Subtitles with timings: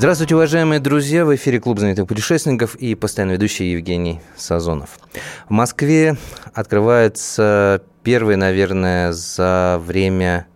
[0.00, 1.26] Здравствуйте, уважаемые друзья!
[1.26, 4.98] В эфире Клуб знаменитых путешественников и постоянно ведущий Евгений Сазонов.
[5.46, 6.16] В Москве
[6.54, 10.46] открывается первый, наверное, за время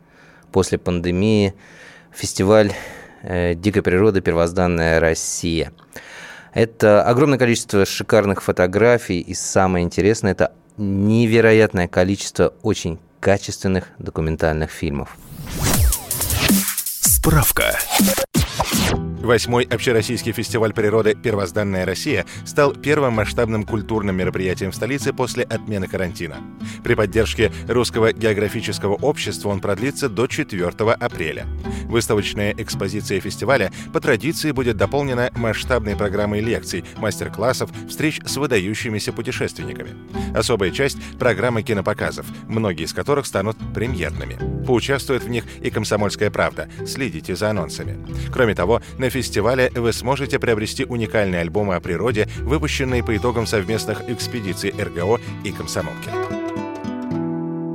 [0.51, 1.53] после пандемии
[2.11, 2.73] фестиваль
[3.21, 5.75] э, дикой природы «Первозданная Россия».
[6.55, 15.19] Это огромное количество шикарных фотографий, и самое интересное– это невероятное количество очень качественных документальных фильмов.
[17.03, 17.79] Справка.
[19.25, 25.89] Восьмой общероссийский фестиваль природы «Первозданная Россия» стал первым масштабным культурным мероприятием в столице после отмены
[25.89, 26.37] карантина.
[26.83, 31.47] При поддержке Русского географического общества он продлится до 4 апреля.
[31.85, 39.93] Выставочная экспозиция фестиваля по традиции будет дополнена масштабной программой лекций, мастер-классов, встреч с выдающимися путешественниками.
[40.35, 44.37] Особая часть— программы кинопоказов, многие из которых станут премьерными.
[44.67, 46.69] Поучаствует в них и «Комсомольская правда».
[46.87, 48.05] Следите за анонсами.
[48.31, 54.03] Кроме того, на фестивале вы сможете приобрести уникальные альбомы о природе, выпущенные по итогам совместных
[54.11, 56.11] экспедиций РГО и комсомолки.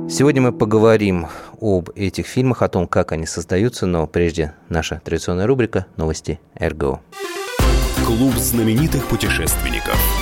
[0.08, 1.26] Сегодня мы поговорим
[1.60, 7.00] об этих фильмах, о том, как они создаются, но прежде наша традиционная рубрика «Новости РГО».
[8.04, 10.19] Клуб знаменитых путешественников.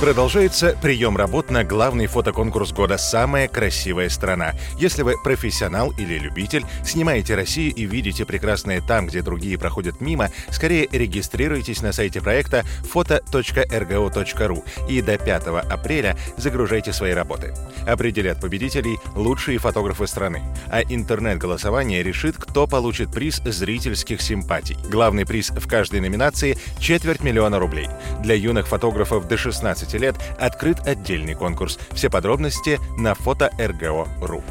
[0.00, 4.52] Продолжается прием работ на главный фотоконкурс года «Самая красивая страна».
[4.78, 10.30] Если вы профессионал или любитель, снимаете Россию и видите прекрасное там, где другие проходят мимо,
[10.50, 17.52] скорее регистрируйтесь на сайте проекта foto.rgo.ru и до 5 апреля загружайте свои работы.
[17.84, 24.76] Определят победителей лучшие фотографы страны, а интернет-голосование решит, кто получит приз зрительских симпатий.
[24.88, 27.88] Главный приз в каждой номинации– четверть миллиона рублей.
[28.22, 31.78] Для юных фотографов до 16 лет открыт отдельный конкурс.
[31.92, 34.42] Все подробности на фото РГО.ру.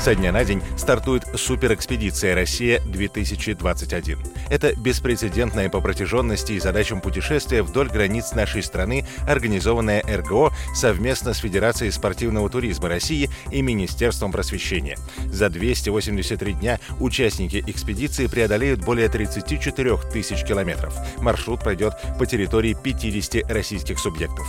[0.00, 4.18] Со дня на день стартует суперэкспедиция «Россия-2021».
[4.50, 11.38] Это беспрецедентное по протяженности и задачам путешествия вдоль границ нашей страны, организованная РГО совместно с
[11.38, 14.96] Федерацией спортивного туризма России и Министерством просвещения.
[15.26, 20.94] За 283 дня участники экспедиции преодолеют более 34 тысяч километров.
[21.18, 24.46] Маршрут пройдет по территории 50 российских субъектов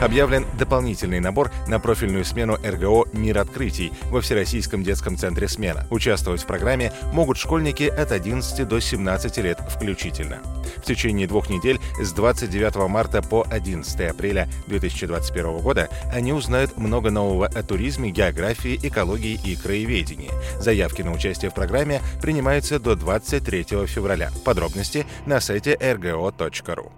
[0.00, 5.86] объявлен дополнительный набор на профильную смену РГО «Мир открытий» во Всероссийском детском центре «Смена».
[5.90, 10.38] Участвовать в программе могут школьники от 11 до 17 лет включительно.
[10.76, 17.10] В течение двух недель с 29 марта по 11 апреля 2021 года они узнают много
[17.10, 20.30] нового о туризме, географии, экологии и краеведении.
[20.58, 24.30] Заявки на участие в программе принимаются до 23 февраля.
[24.44, 26.90] Подробности на сайте rgo.ru.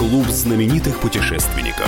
[0.00, 1.86] Клуб знаменитых путешественников.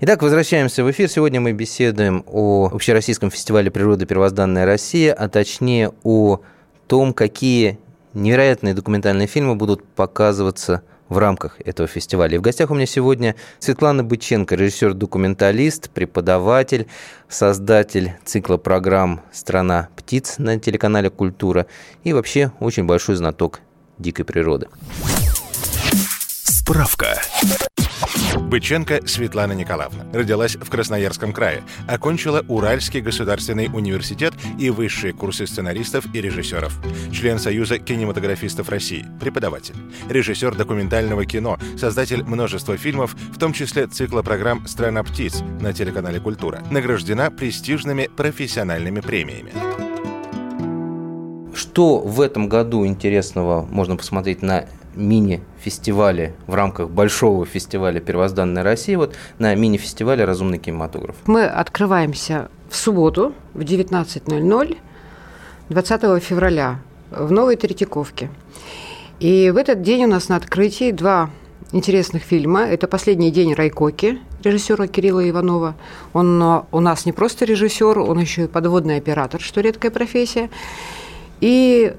[0.00, 1.08] Итак, возвращаемся в эфир.
[1.08, 6.40] Сегодня мы беседуем о Общероссийском фестивале природы «Первозданная Россия», а точнее о
[6.88, 7.78] том, какие
[8.14, 12.34] невероятные документальные фильмы будут показываться в рамках этого фестиваля.
[12.34, 16.88] И в гостях у меня сегодня Светлана Быченко, режиссер-документалист, преподаватель,
[17.28, 21.66] создатель цикла программ «Страна птиц» на телеканале «Культура»
[22.02, 23.60] и вообще очень большой знаток
[23.98, 24.66] дикой природы.
[26.70, 27.20] Справка.
[28.42, 30.04] Быченко Светлана Николаевна.
[30.12, 31.64] Родилась в Красноярском крае.
[31.88, 36.72] Окончила Уральский государственный университет и высшие курсы сценаристов и режиссеров.
[37.12, 39.04] Член Союза кинематографистов России.
[39.18, 39.74] Преподаватель.
[40.08, 41.58] Режиссер документального кино.
[41.76, 46.62] Создатель множества фильмов, в том числе цикла программ «Страна птиц» на телеканале «Культура».
[46.70, 49.52] Награждена престижными профессиональными премиями.
[51.52, 54.66] Что в этом году интересного можно посмотреть на
[55.00, 61.16] мини-фестивале в рамках большого фестиваля «Первозданная Россия», вот на мини-фестивале «Разумный кинематограф».
[61.26, 64.78] Мы открываемся в субботу в 19.00
[65.70, 66.80] 20 февраля
[67.10, 68.28] в Новой Третьяковке.
[69.20, 71.30] И в этот день у нас на открытии два
[71.72, 72.62] интересных фильма.
[72.62, 75.76] Это «Последний день Райкоки» режиссера Кирилла Иванова.
[76.12, 80.50] Он у нас не просто режиссер, он еще и подводный оператор, что редкая профессия.
[81.40, 81.94] И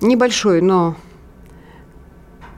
[0.00, 1.13] небольшой, но Э,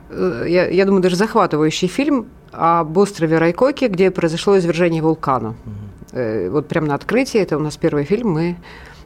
[0.09, 5.49] я, я думаю, даже захватывающий фильм об острове Райкоки, где произошло извержение вулкана.
[5.49, 6.51] Угу.
[6.51, 8.57] Вот прямо на открытии, это у нас первый фильм, мы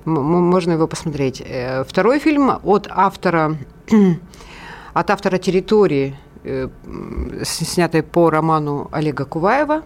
[0.05, 1.43] можно его посмотреть.
[1.45, 3.57] Э, второй фильм от автора,
[4.93, 6.69] от автора «Территории», э,
[7.43, 9.83] снятый по роману Олега Куваева,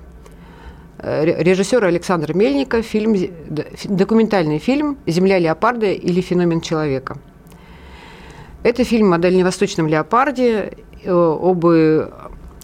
[1.03, 3.15] режиссера Александра Мельника, фильм,
[3.83, 7.18] документальный фильм «Земля леопарда или феномен человека».
[8.63, 10.71] Это фильм о дальневосточном леопарде,
[11.07, 11.66] об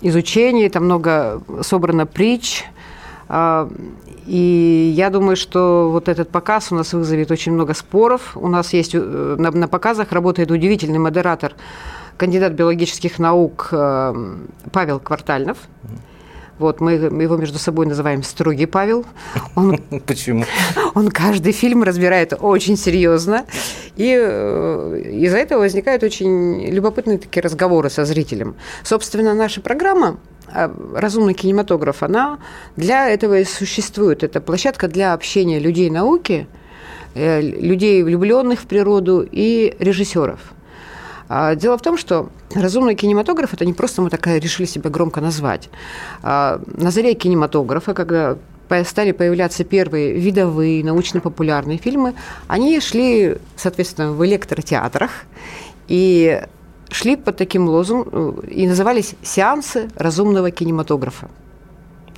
[0.01, 2.63] изучении, там много собрано притч,
[3.27, 3.69] а,
[4.25, 8.35] и я думаю, что вот этот показ у нас вызовет очень много споров.
[8.35, 11.55] У нас есть э, на, на показах работает удивительный модератор,
[12.17, 14.35] кандидат биологических наук э,
[14.71, 15.57] Павел Квартальнов.
[16.61, 19.03] Вот, мы его между собой называем «Строгий Павел».
[19.55, 20.45] Он, Почему?
[20.93, 23.45] Он каждый фильм разбирает очень серьезно.
[23.95, 28.53] И э, из-за этого возникают очень любопытные такие разговоры со зрителем.
[28.83, 30.19] Собственно, наша программа
[30.53, 32.37] а, разумный кинематограф, она
[32.75, 34.23] для этого и существует.
[34.23, 36.45] Это площадка для общения людей науки,
[37.15, 40.39] э, людей, влюбленных в природу и режиссеров.
[41.33, 45.21] А, дело в том, что разумный кинематограф это не просто мы такая решили себя громко
[45.21, 45.69] назвать.
[46.23, 48.35] А, на заре кинематографа, когда
[48.83, 52.15] стали появляться первые видовые научно-популярные фильмы,
[52.47, 55.11] они шли, соответственно, в электротеатрах.
[55.87, 56.41] И
[56.89, 61.29] шли под таким лозунгом э, и назывались «Сеансы разумного кинематографа».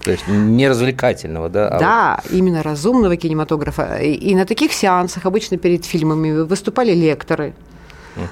[0.04, 1.68] То есть не развлекательного, да?
[1.68, 2.32] А да, вот...
[2.32, 3.98] именно разумного кинематографа.
[3.98, 7.54] И, и на таких сеансах обычно перед фильмами выступали лекторы.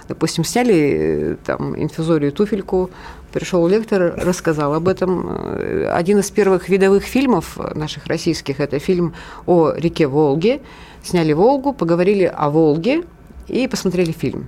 [0.07, 2.89] Допустим, сняли э, там инфузорию туфельку,
[3.31, 5.27] пришел лектор, рассказал об этом.
[5.29, 9.13] Э, один из первых видовых фильмов наших российских– это фильм
[9.45, 10.61] о реке Волге.
[11.03, 13.03] Сняли Волгу, поговорили о Волге
[13.47, 14.47] и посмотрели фильм.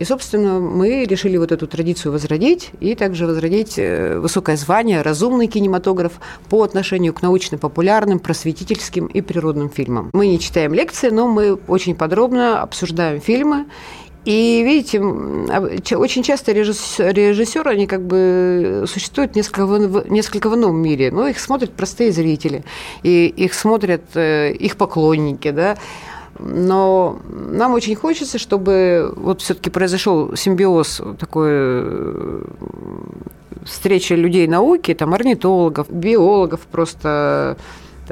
[0.00, 5.46] И, собственно, мы решили вот эту традицию возродить и также возродить э, высокое звание «разумный
[5.46, 6.12] кинематограф»
[6.48, 10.08] по отношению к научно-популярным, просветительским и природным фильмам.
[10.14, 13.66] Мы не читаем лекции, но мы очень подробно обсуждаем фильмы
[14.24, 15.00] и видите,
[15.96, 21.38] очень часто режиссеры, они как бы существуют несколько в, несколько в ином мире, но их
[21.40, 22.64] смотрят простые зрители,
[23.02, 25.78] и их смотрят э, их поклонники, да,
[26.38, 32.42] но нам очень хочется, чтобы вот все-таки произошел симбиоз такой э,
[33.64, 37.56] встречи людей науки, там орнитологов, биологов, просто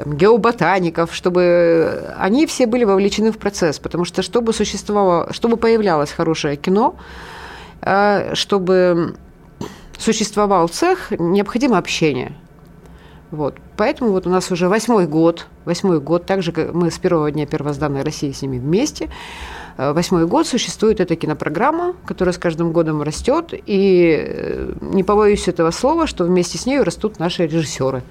[0.03, 6.11] там, геоботаников, чтобы они все были вовлечены в процесс, потому что чтобы существовало, чтобы появлялось
[6.11, 6.95] хорошее кино,
[7.81, 9.15] э, чтобы
[9.97, 12.33] существовал цех, необходимо общение–
[13.31, 13.55] вот.
[13.77, 17.45] Поэтому вот у нас уже восьмой год, восьмой год, также как мы с первого дня
[17.45, 19.09] первозданной России с ними вместе,
[19.77, 25.47] э, восьмой год существует эта кинопрограмма, которая с каждым годом растет, и э, не побоюсь
[25.47, 28.01] этого слова, что вместе с ней растут наши режиссеры.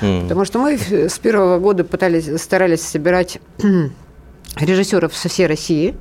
[0.00, 0.22] Mm.
[0.22, 3.40] Потому что мы с первого года пытались, старались собирать
[4.56, 5.94] режиссеров со всей России,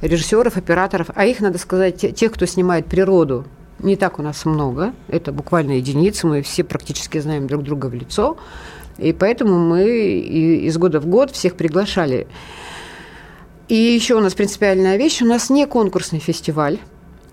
[0.00, 3.46] режиссеров, операторов, а их, надо сказать, тех, кто снимает природу,
[3.80, 7.94] не так у нас много, это буквально единицы, мы все практически знаем друг друга в
[7.94, 8.36] лицо,
[8.98, 12.26] и поэтому мы из года в год всех приглашали.
[13.68, 16.78] И еще у нас принципиальная вещь, у нас не конкурсный фестиваль,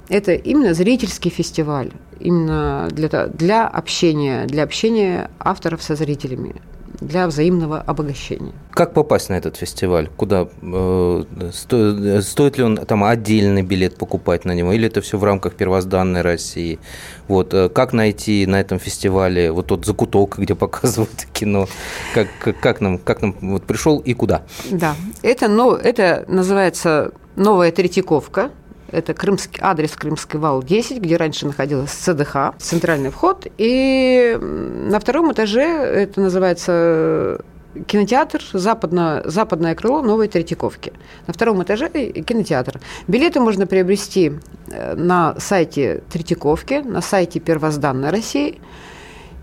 [0.10, 1.92] это именно зрительский фестиваль,
[2.22, 6.62] именно для, для общения, для общения авторов со зрителями
[7.02, 8.54] для взаимного обогащения.
[8.70, 10.10] Как попасть на этот фестиваль?
[10.16, 10.48] Куда?
[10.62, 14.72] Э, стоит, стоит ли он там отдельный билет покупать на него?
[14.72, 16.80] Или это все в рамках первозданной России?
[17.28, 21.68] Вот, э, как найти на этом фестивале вот тот закуток, где показывают кино?
[22.14, 22.28] Как,
[22.62, 24.44] как нам, как нам вот пришел и куда?
[24.70, 28.52] Да, это, ну, это называется новая Третьяковка.
[28.92, 33.48] Это крымский, адрес Крымский вал 10, где раньше находилась ЦДХ, центральный вход.
[33.58, 37.42] И на втором этаже, это называется
[37.88, 40.92] кинотеатр, западное, западное крыло Новой Третьяковки.
[41.28, 42.82] На втором этаже кинотеатр.
[43.08, 44.34] Билеты можно приобрести
[44.70, 48.60] э, на сайте Третьяковки, на сайте Первозданной России,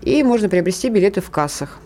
[0.03, 1.79] и можно приобрести билеты в кассах.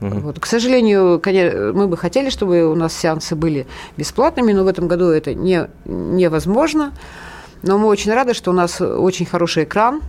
[0.00, 0.18] Угу.
[0.20, 0.40] Вот.
[0.40, 3.66] К сожалению, конечно, мы бы хотели, чтобы у нас сеансы были
[3.96, 6.92] бесплатными, но в этом году это не, невозможно.
[7.62, 10.00] Но мы очень рады, что у нас очень хороший экран,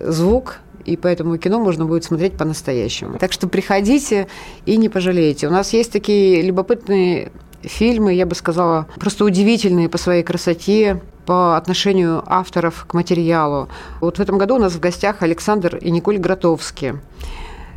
[0.00, 3.18] звук, и поэтому кино можно будет смотреть по-настоящему.
[3.18, 4.26] Так что приходите
[4.66, 5.48] и не пожалеете.
[5.48, 7.30] У нас есть такие любопытные
[7.62, 13.68] фильмы, я бы сказала, просто удивительные по своей красоте, по отношению авторов к материалу.
[14.00, 17.00] Вот в этом году у нас в гостях Александр и Николь Гротовские.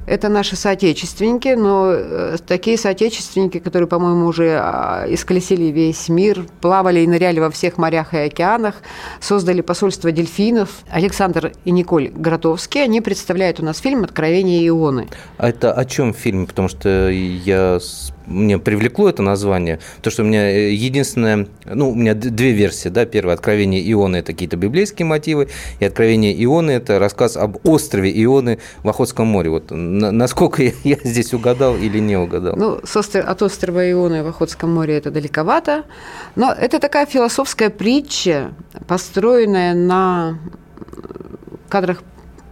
[0.07, 7.00] Это наши соотечественники, но э, такие соотечественники, которые, по-моему, уже а, исколесили весь мир, плавали
[7.00, 8.75] и ныряли во всех морях и океанах,
[9.19, 10.69] создали посольство дельфинов.
[10.89, 15.07] Александр и Николь Гротовские, они представляют у нас фильм «Откровение Ионы».
[15.38, 16.45] А это о чем фильм?
[16.45, 17.79] Потому что я
[18.27, 22.89] мне привлекло это название, то, что у меня э, единственное, ну, у меня две версии,
[22.89, 28.12] да, первое, «Откровение Ионы»– это какие-то библейские мотивы, и «Откровение Ионы»– это рассказ об острове
[28.24, 29.50] Ионы в Охотском море.
[29.50, 32.55] Вот насколько я здесь угадал или не угадал?
[32.55, 35.84] Ну, от острова Ионы в Охотском море это далековато,
[36.36, 38.53] но это такая философская притча,
[38.88, 40.39] построенная на
[41.70, 42.03] кадрах,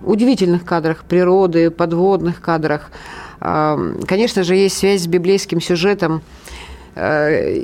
[0.02, 2.92] удивительных кадрах природы, подводных кадрах–
[3.44, 6.22] Конечно же, есть связь с библейским сюжетом
[6.96, 7.58] э,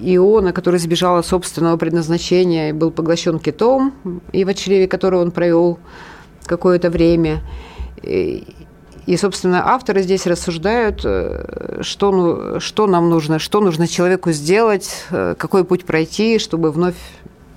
[0.00, 3.92] Иона, который сбежал от собственного предназначения и был поглощен китом,
[4.32, 5.78] и в чреве которого он провел
[6.44, 7.40] какое-то время.
[8.02, 15.04] И, собственно, авторы здесь рассуждают, э, что, ну, что нам нужно, что нужно человеку сделать,
[15.10, 16.96] э, какой путь пройти, чтобы вновь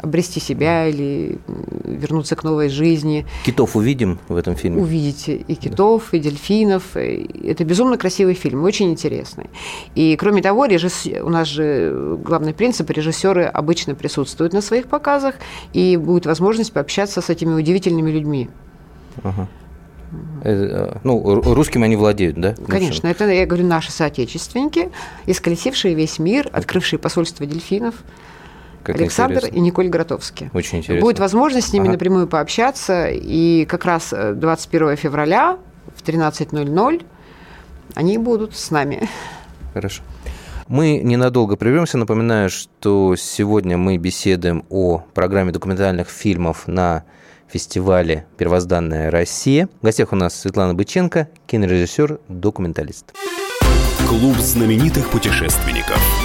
[0.05, 1.37] обрести себя или
[1.83, 3.25] вернуться к новой жизни.
[3.45, 4.81] Китов увидим в этом фильме?
[4.81, 6.17] Увидите и китов, да.
[6.17, 6.95] и дельфинов.
[6.95, 9.49] Это безумно красивый фильм, очень интересный.
[9.95, 11.05] И кроме того, режисс...
[11.21, 15.35] у нас же главный принцип, режиссеры обычно присутствуют на своих показах,
[15.73, 18.49] и будет возможность пообщаться с этими удивительными людьми.
[19.23, 19.47] Ага.
[20.43, 22.55] Э, ну, русским они владеют, да?
[22.67, 24.91] Конечно, это, я говорю, наши соотечественники,
[25.25, 27.95] исколесившие весь мир, открывшие посольство дельфинов.
[28.85, 29.57] Как Александр интересно.
[29.57, 30.49] и Николь Гротовский.
[30.53, 31.01] Очень интересно.
[31.01, 31.93] Будет возможность с ними ага.
[31.93, 35.57] напрямую пообщаться, и как раз 21 э, февраля
[35.95, 37.05] в 13.00
[37.95, 39.09] они будут с нами.
[39.73, 40.03] Хорошо.
[40.67, 41.97] Мы ненадолго прервемся.
[41.97, 47.03] Напоминаю, что сегодня мы беседуем о программе документальных фильмов на
[47.47, 49.67] фестивале «Первозданная Россия».
[49.81, 53.13] В гостях у нас Светлана Быченко, кинорежиссер, документалист.
[54.07, 56.24] Клуб знаменитых путешественников.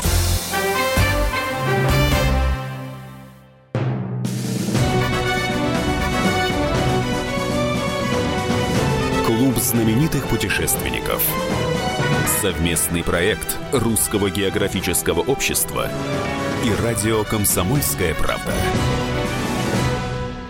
[9.61, 11.23] Знаменитых путешественников.
[12.41, 15.87] Совместный проект Русского географического общества
[16.65, 18.51] и радио «Комсомольская правда».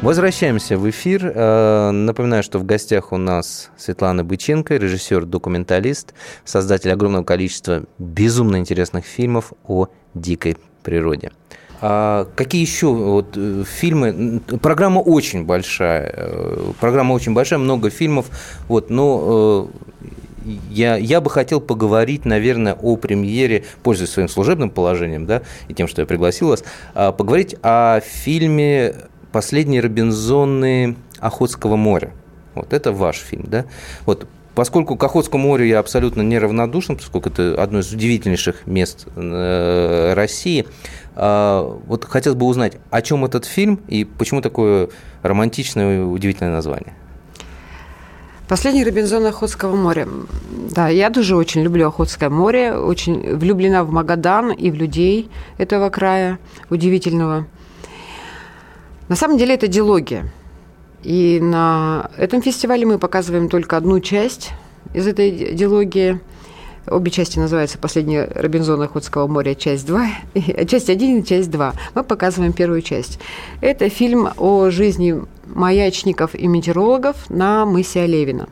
[0.02, 1.32] Возвращаемся в эфир.
[1.36, 6.14] Э, напоминаю, что в гостях у нас Светлана Быченко, режиссер-документалист,
[6.46, 11.32] создатель огромного количества безумно интересных фильмов о дикой природе.
[11.82, 14.42] А какие еще вот э, фильмы?
[14.62, 16.14] Программа очень большая.
[16.16, 18.28] Э, программа очень большая, много фильмов.
[18.68, 19.68] Вот, но
[20.46, 25.74] э, я, я бы хотел поговорить, наверное, о премьере, пользуясь своим служебным положением, да, и
[25.74, 28.96] тем, что я пригласил вас, а, поговорить о фильме
[29.32, 32.12] «Последние Робинзоны Охотского моря».
[32.56, 33.66] Вот это ваш фильм, да?
[34.06, 40.68] Вот Поскольку к Охотскому морю я абсолютно неравнодушен, поскольку это одно из удивительнейших мест России,
[41.16, 44.90] вот хотелось бы узнать, о чем этот фильм и почему такое
[45.24, 46.94] романтичное и удивительное название.
[48.48, 50.08] Последний Робинзон Охотского моря.
[50.72, 55.90] Да, я тоже очень люблю Охотское море, очень влюблена в Магадан и в людей этого
[55.90, 56.38] края
[56.70, 57.48] удивительного.
[59.08, 60.32] На самом деле это диалогия.
[61.04, 64.52] И на этом фестивале мы показываем только одну часть
[64.94, 66.20] из этой диалогии–
[66.88, 69.54] Обе части называются «Последний Робинзон Охотского моря.
[69.54, 70.66] Часть 2».
[70.68, 71.74] Часть 1 и часть 2.
[71.94, 73.20] Мы показываем первую часть.
[73.62, 78.50] Это фильм о жизни маячников и метеорологов на мысе Олевина.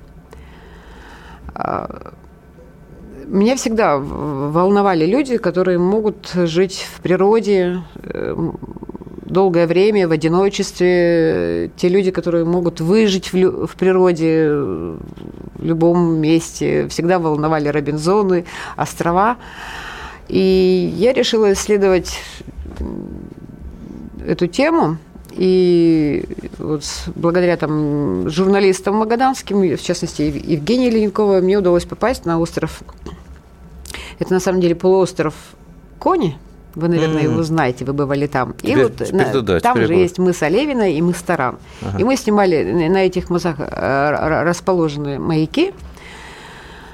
[1.55, 2.13] А,
[3.25, 8.51] меня всегда волновали люди, которые могут жить в природе, э,
[9.29, 14.99] долгое время в одиночестве, те люди, которые могут выжить в, лю- в природе в
[15.59, 18.45] любом месте, всегда волновали Робинзоны,
[18.75, 19.37] острова.
[20.27, 22.19] И я решила исследовать
[24.25, 24.97] эту тему.
[25.31, 26.25] И
[26.57, 26.83] вот
[27.15, 32.81] благодаря там, журналистам магаданским, в частности Евгении Ленинковой, мне удалось попасть на остров.
[34.17, 35.33] Это на самом деле полуостров
[35.99, 36.37] Кони–
[36.75, 37.31] вы, наверное, mm.
[37.31, 38.53] его знаете, вы бывали там.
[38.53, 41.57] Теперь, и вот теперь, на, да, там же есть мыс Олевина и мыс Таран.
[41.81, 41.99] Ага.
[41.99, 45.73] И мы снимали на этих мысах э, расположены маяки.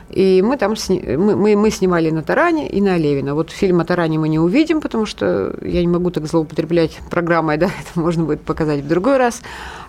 [0.10, 1.02] И мы там сни...
[1.18, 3.36] мы, мы, мы снимали на Таране и на Олевина.
[3.36, 7.58] Вот фильм о Таране мы не увидим, потому что я не могу так злоупотреблять программой,
[7.58, 9.42] да, это можно будет показать в другой раз.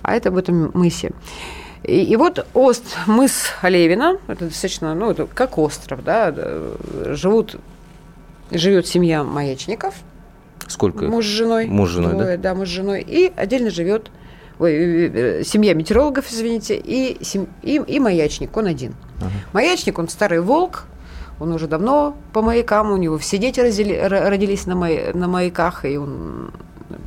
[0.03, 1.13] А это об этом мысе.
[1.85, 6.35] И, и вот ост, мыс Олевина, это достаточно, ну, это как остров, да,
[7.15, 7.57] живут
[8.51, 9.95] живет семья маячников.
[10.69, 11.05] Сколько?
[11.07, 11.67] Муж с женой.
[11.67, 12.51] Муж с женой, двое, да?
[12.51, 13.05] Да, муж с женой.
[13.07, 14.11] И отдельно живет
[14.59, 15.11] ой, э,
[15.41, 18.95] э, семья метеорологов, извините, и, сем- и, и маячник, он один.
[19.53, 20.85] Маячник, он старый волк,
[21.39, 25.85] он уже давно по маякам, у него все дети ро- родились на, май- на маяках,
[25.85, 26.51] и он,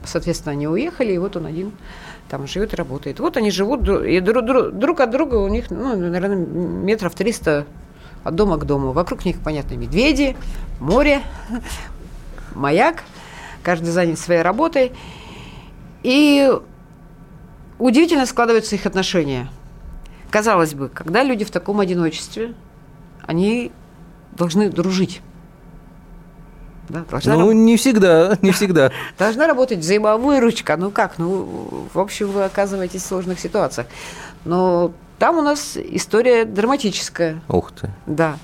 [0.05, 1.71] соответственно, они уехали, и вот он один
[2.29, 3.19] там живет и работает.
[3.19, 7.65] Вот они живут, и дру- дру- друг от друга у них, ну, наверное, метров 300
[8.23, 8.91] от дома к дому.
[8.91, 10.35] Вокруг них, понятно, медведи,
[10.79, 11.21] море,
[12.53, 13.03] маяк,
[13.63, 14.91] каждый занят своей работой.
[16.03, 16.51] И
[17.77, 19.49] удивительно складываются их отношения.
[20.29, 22.53] Казалось бы, когда люди в таком одиночестве,
[23.25, 23.71] они
[24.31, 25.21] должны дружить.
[26.87, 28.91] Да, должна, Ну, раб- не всегда, не всегда.
[29.19, 30.75] должна работать взаимовыручка.
[30.77, 31.17] Ну как?
[31.19, 33.87] Ну, в общем, вы оказываетесь в сложных ситуациях.
[34.45, 37.41] Но там у нас история драматическая.
[37.49, 37.89] Ух ты.
[38.07, 38.37] Да.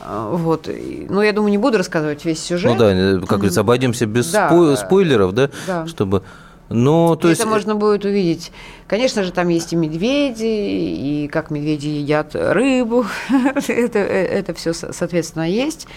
[0.00, 0.68] А, Вот.
[0.68, 2.72] И- Ну, я думаю, не буду рассказывать весь сюжет.
[2.72, 4.76] Ну да, э, как говорится, обойдемся без Да, спой- да.
[4.76, 5.50] спойлеров, да?
[5.66, 5.86] Да.
[5.86, 6.22] Чтобы.
[6.68, 7.40] Ну, то есть.
[7.40, 8.52] это можно будет увидеть.
[8.86, 13.06] Конечно же, там есть и медведи, и как медведи едят рыбу.
[13.68, 15.88] это, это все, соответственно, есть.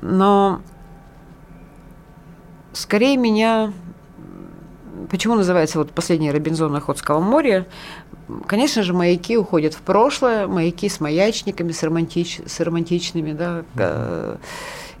[0.00, 0.62] Но
[2.72, 3.72] скорее меня...
[5.10, 7.66] Почему называется вот последний Робинзон Охотского моря?
[8.46, 14.36] Конечно же, маяки уходят в прошлое, маяки с маячниками, с, романтич, с романтичными, да, э,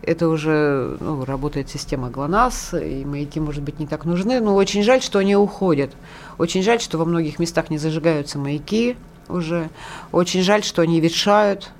[0.02, 4.82] это уже ну, работает система ГЛОНАСС, и маяки, может быть, не так нужны, но очень
[4.82, 5.92] жаль, что они уходят.
[6.38, 8.96] Очень жаль, что во многих местах не зажигаются маяки
[9.28, 9.70] уже.
[10.10, 11.70] Очень жаль, что они ветшают.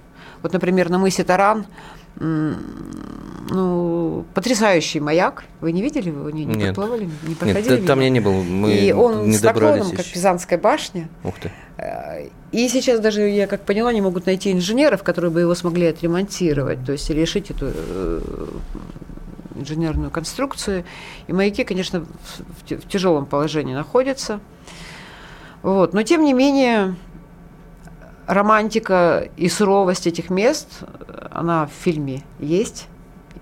[0.43, 1.67] Вот, например, на мысе Таран
[2.19, 5.45] ну, потрясающий маяк.
[5.61, 6.31] Вы не видели его?
[6.31, 6.75] Не, не Нет.
[6.77, 7.05] подплывали?
[7.05, 7.77] Не Нет, проходили?
[7.77, 8.43] т- там я не был.
[8.43, 10.07] Мы и он не с добрались наклоном, как.
[10.07, 11.09] Пизанская башня.
[11.25, 11.51] Ух ты.
[11.79, 15.87] Э, И сейчас даже, я как поняла, не могут найти инженеров, которые бы его смогли
[15.87, 18.21] отремонтировать, то есть решить эту э,
[19.57, 20.85] инженерную конструкцию.
[21.27, 22.05] И маяки, конечно,
[22.69, 24.41] в тяжелом положении находятся.
[25.63, 25.93] Вот.
[25.95, 26.95] Но, тем не менее,
[28.31, 30.85] романтика и суровость этих мест,
[31.31, 32.87] она в фильме есть.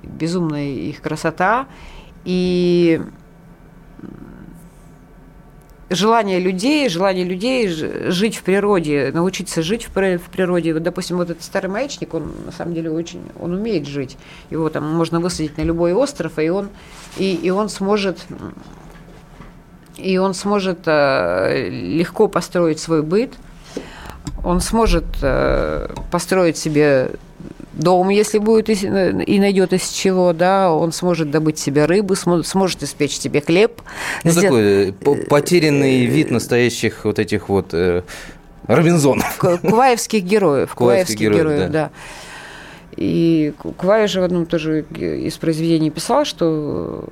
[0.03, 1.67] Безумная их красота.
[2.25, 3.01] И
[5.91, 10.73] желание людей, желание людей жить в природе, научиться жить в, при- в природе.
[10.73, 14.17] Вот, допустим, вот этот старый маячник, он на самом деле очень, он умеет жить.
[14.49, 16.71] Его там можно высадить на любой остров, и он,
[17.19, 18.25] и, и он сможет,
[19.97, 23.35] и он сможет э, легко построить свой быт.
[24.45, 27.11] Он сможет э, построить себе
[27.73, 32.83] дом, если будет и найдет из чего, да, он сможет добыть себе рыбу, смо- сможет
[32.83, 33.81] испечь себе хлеб.
[34.25, 38.03] Ну, сделать- такой э, по- потерянный вид настоящих вот этих вот э,
[38.67, 39.37] Робинзонов.
[39.39, 40.75] Ку- Куваевских героев.
[40.75, 41.85] Куваевских Куваевских героев, героев, да.
[41.85, 41.91] да.
[42.97, 47.05] И Ку- Куваев же в одном тоже из произведений писал, что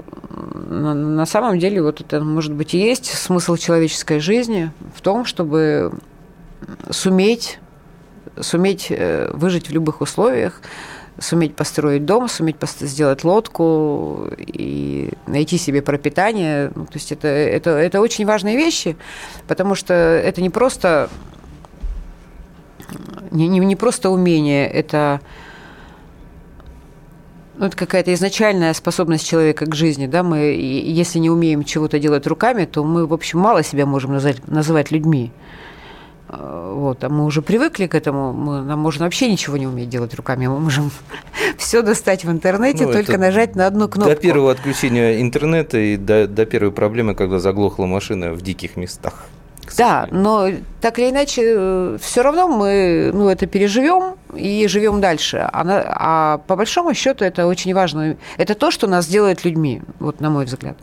[0.69, 5.93] на самом деле вот это, может быть, и есть смысл человеческой жизни в том, чтобы
[6.91, 7.59] суметь,
[8.41, 10.61] суметь э, выжить в любых условиях,
[11.19, 16.71] суметь построить дом, суметь сделать лодку и найти себе пропитание.
[16.75, 18.97] Ну, то есть это, это, это очень важные вещи,
[19.47, 21.09] потому что это не просто
[23.31, 25.21] не, не, не просто умение, это,
[27.57, 30.07] ну, это какая-то изначальная способность человека к жизни.
[30.07, 30.23] Да?
[30.23, 34.47] Мы, если не умеем чего-то делать руками, то мы, в общем, мало себя можем назвать,
[34.49, 35.33] называть людьми.
[36.29, 39.89] Э, Вот, а мы уже привыкли к этому, мы, нам можно вообще ничего не уметь
[39.89, 40.91] делать руками, мы можем
[41.59, 44.11] все достать в интернете, Ну, только нажать на одну кнопку.
[44.15, 49.27] До первого отключения интернета и до, до первой проблемы, когда заглохла машина в диких местах.
[49.79, 50.49] Да, но
[50.81, 55.49] так или иначе, все равно мы ну, это переживем и живем дальше.
[55.53, 58.17] А, на- а по большому счету это очень важно.
[58.39, 60.77] Это то, что нас делает людьми, вот на мой взгляд.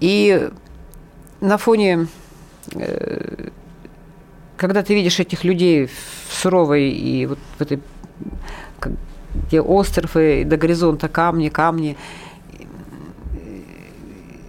[0.00, 0.48] И
[1.40, 2.06] на фоне,
[2.74, 3.48] э,
[4.56, 7.80] когда ты видишь этих людей в суровой и вот в этой,
[9.48, 11.96] где остров до горизонта камни, камни,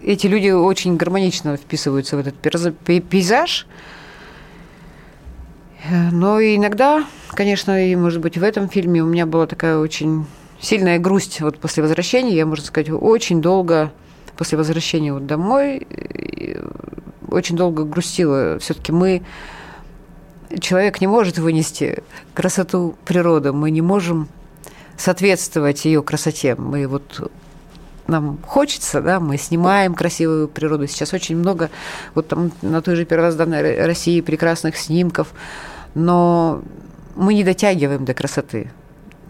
[0.06, 3.66] эти люди очень гармонично вписываются в этот пейзаж.
[5.90, 10.26] Э, Но иногда, конечно, и, может быть, в этом фильме у меня была такая очень
[10.60, 12.36] сильная грусть вот после возвращения.
[12.36, 13.92] Я, можно сказать, очень долго
[14.38, 16.64] после возвращения вот домой э,
[17.28, 18.60] очень долго грустила.
[18.60, 19.24] Все-таки мы
[20.60, 22.04] человек не может вынести
[22.34, 24.28] красоту природы, мы не можем
[24.98, 26.56] соответствовать ее красоте.
[26.56, 27.32] Мы вот
[28.08, 30.88] нам хочется, да, мы снимаем красивую природу.
[30.88, 31.70] Сейчас очень много
[32.14, 35.34] вот там на той же первозданной Ро- России прекрасных снимков,
[35.96, 36.62] но
[37.16, 38.72] мы не дотягиваем до красоты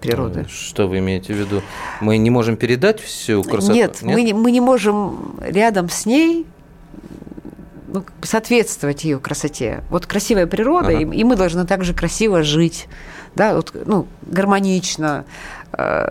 [0.01, 0.45] природы.
[0.49, 1.61] Что вы имеете в виду?
[2.01, 3.73] Мы не можем передать всю красоту?
[3.73, 4.15] Нет, Нет?
[4.15, 6.45] Мы, не, мы не можем рядом с ней
[7.95, 9.83] ну, соответствовать ее красоте.
[9.89, 10.99] Вот красивая природа, ага.
[10.99, 12.87] и, и мы должны также красиво жить,
[13.35, 15.25] да, вот, ну, гармонично,
[15.73, 16.09] э,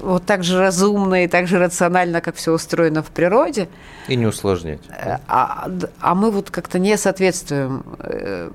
[0.00, 3.68] вот так же разумно и так же рационально, как все устроено в природе.
[4.08, 4.80] И не усложнять.
[4.90, 5.68] Э, а,
[6.00, 7.84] а мы вот как-то не соответствуем.
[7.98, 8.50] Э,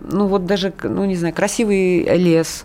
[0.00, 2.64] ну вот даже, ну не знаю, красивый лес,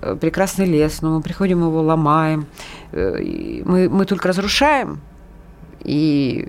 [0.00, 2.46] э, прекрасный лес, но мы приходим его ломаем,
[2.92, 5.00] мы, мы только разрушаем,
[5.80, 6.48] и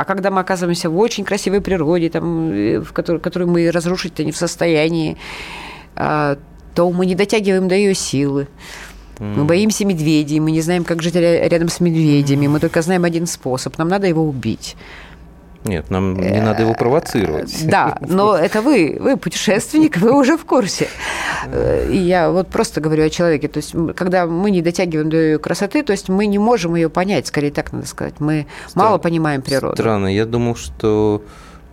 [0.00, 4.32] а когда мы оказываемся в очень красивой природе, там, в которой, которую мы разрушить-то не
[4.32, 5.18] в состоянии,
[5.94, 6.38] а,
[6.74, 8.48] то мы не дотягиваем до ее силы.
[9.18, 13.26] Мы боимся медведей, мы не знаем, как жить рядом с медведями, мы только знаем один
[13.26, 14.74] способ, нам надо его убить.
[15.64, 17.66] Нет, нам не надо его провоцировать.
[17.66, 20.88] Да, но это вы, вы путешественник, вы уже в курсе.
[21.90, 23.48] И я вот просто говорю о человеке.
[23.48, 26.88] То есть, когда мы не дотягиваем до ее красоты, то есть мы не можем ее
[26.88, 28.14] понять, скорее так надо сказать.
[28.20, 28.86] Мы Стран...
[28.86, 29.74] мало понимаем природу.
[29.76, 30.06] Странно.
[30.06, 31.22] Я думал, что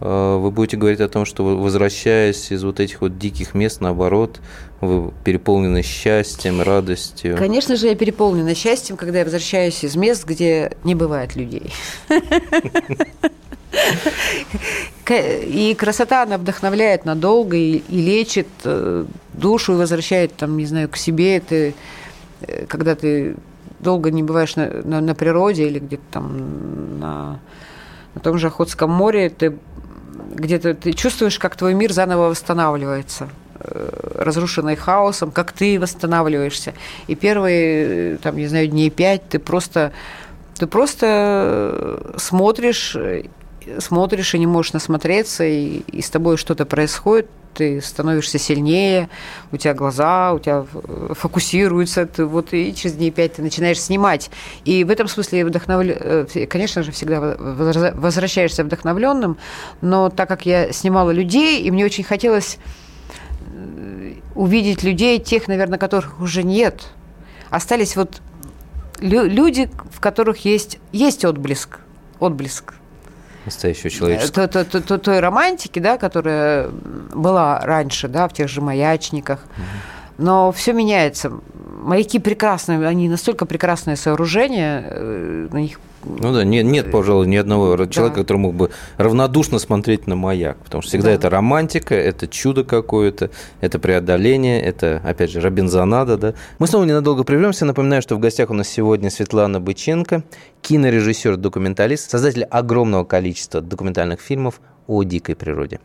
[0.02, 4.42] э, вы будете говорить о том, что возвращаясь из вот этих вот диких мест, наоборот,
[4.82, 7.38] вы переполнены счастьем, радостью.
[7.38, 11.72] Конечно же, я переполнена счастьем, когда я возвращаюсь из мест, где не бывает людей.
[15.10, 20.90] И красота, она вдохновляет надолго и, и лечит э, душу и возвращает, там, не знаю,
[20.90, 21.40] к себе.
[21.40, 21.76] Ты,
[22.42, 23.36] э, когда ты
[23.80, 27.40] долго не бываешь на, на, на природе или где-то там на,
[28.16, 29.54] на том же Охотском море, ты
[30.36, 36.74] где-то ты чувствуешь, как твой мир заново восстанавливается э, разрушенный хаосом, как ты восстанавливаешься.
[37.08, 39.94] И первые, там, не знаю, дней пять ты просто,
[40.58, 42.98] ты просто смотришь
[43.80, 47.28] смотришь и не можешь насмотреться, и, и с тобой что-то происходит,
[47.58, 49.10] ты становишься сильнее,
[49.52, 50.66] у тебя глаза, у тебя
[51.12, 54.30] фокусируются, ты вот и через дней пять ты начинаешь снимать.
[54.64, 55.98] И в этом смысле вдохновля...
[56.00, 59.38] Э, конечно же, всегда возвращаешься вдохновленным,
[59.82, 62.60] но так как я снимала людей, и мне очень хотелось
[63.48, 66.92] э, увидеть людей, тех, наверное, которых уже нет.
[67.50, 68.22] Остались вот
[69.00, 71.80] люди, в которых есть, есть отблеск,
[72.20, 72.76] отблеск
[73.48, 74.48] настоящего человеческого.
[74.48, 79.40] Той, той, той, той романтики, да, которая была раньше, да, в тех же маячниках.
[80.18, 81.32] Но все меняется.
[81.82, 85.80] Маяки прекрасные, они настолько прекрасные сооружения, э, на них
[86.20, 87.88] ну да, нет, нет, пожалуй, ни одного да.
[87.88, 91.16] человека, который мог бы равнодушно смотреть на маяк, потому что всегда да.
[91.16, 93.30] это романтика, это чудо какое-то,
[93.62, 96.34] это преодоление, это, опять же, Робинзонада, да.
[96.60, 97.66] Мы снова ненадолго прервемся.
[97.66, 100.24] Напоминаю, что в гостях у нас сегодня Светлана Быченко,
[100.62, 105.80] кинорежиссер, документалист, создатель огромного количества документальных фильмов о дикой природе.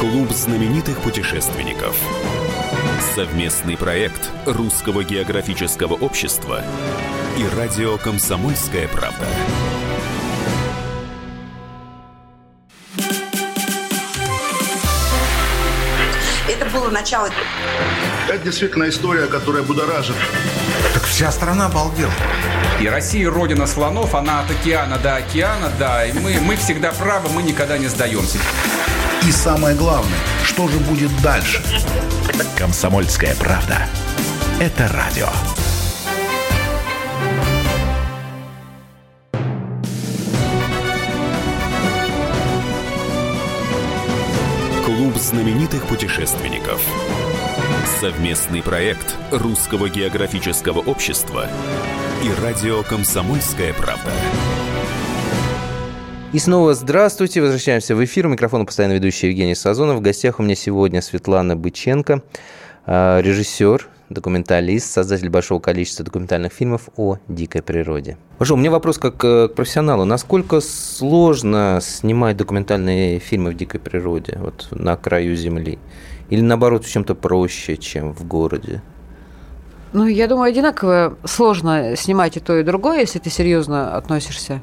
[0.00, 1.96] Клуб знаменитых путешественников.
[3.14, 6.62] Совместный проект Русского географического общества
[7.36, 9.26] и радио «Комсомольская правда».
[16.48, 17.30] Это было начало.
[18.28, 20.14] Это действительно история, которая будоражит.
[20.94, 22.12] Так вся страна обалдела.
[22.80, 27.28] И Россия родина слонов, она от океана до океана, да, и мы, мы всегда правы,
[27.30, 28.38] мы никогда не сдаемся.
[29.26, 31.62] И самое главное, что же будет дальше?
[32.56, 33.86] Комсомольская правда.
[34.58, 35.28] Это радио.
[44.84, 46.80] Клуб знаменитых путешественников.
[48.00, 51.46] Совместный проект Русского географического общества
[52.22, 54.10] и радио «Комсомольская правда».
[56.32, 58.28] И снова здравствуйте, возвращаемся в эфир.
[58.28, 59.96] У микрофона постоянно ведущий Евгений Сазонов.
[59.96, 62.22] В гостях у меня сегодня Светлана Быченко,
[62.86, 68.16] а, режиссер, документалист, создатель большого количества документальных фильмов о дикой природе.
[68.38, 70.04] Пожалуй, у меня вопрос как к профессионалу.
[70.04, 75.80] Насколько сложно снимать документальные фильмы в дикой природе, вот на краю земли?
[76.28, 78.82] Или наоборот, в чем-то проще, чем в городе?
[79.92, 84.62] Ну, я думаю, одинаково сложно снимать и то, и другое, если ты серьезно относишься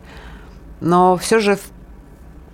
[0.82, 1.58] но все же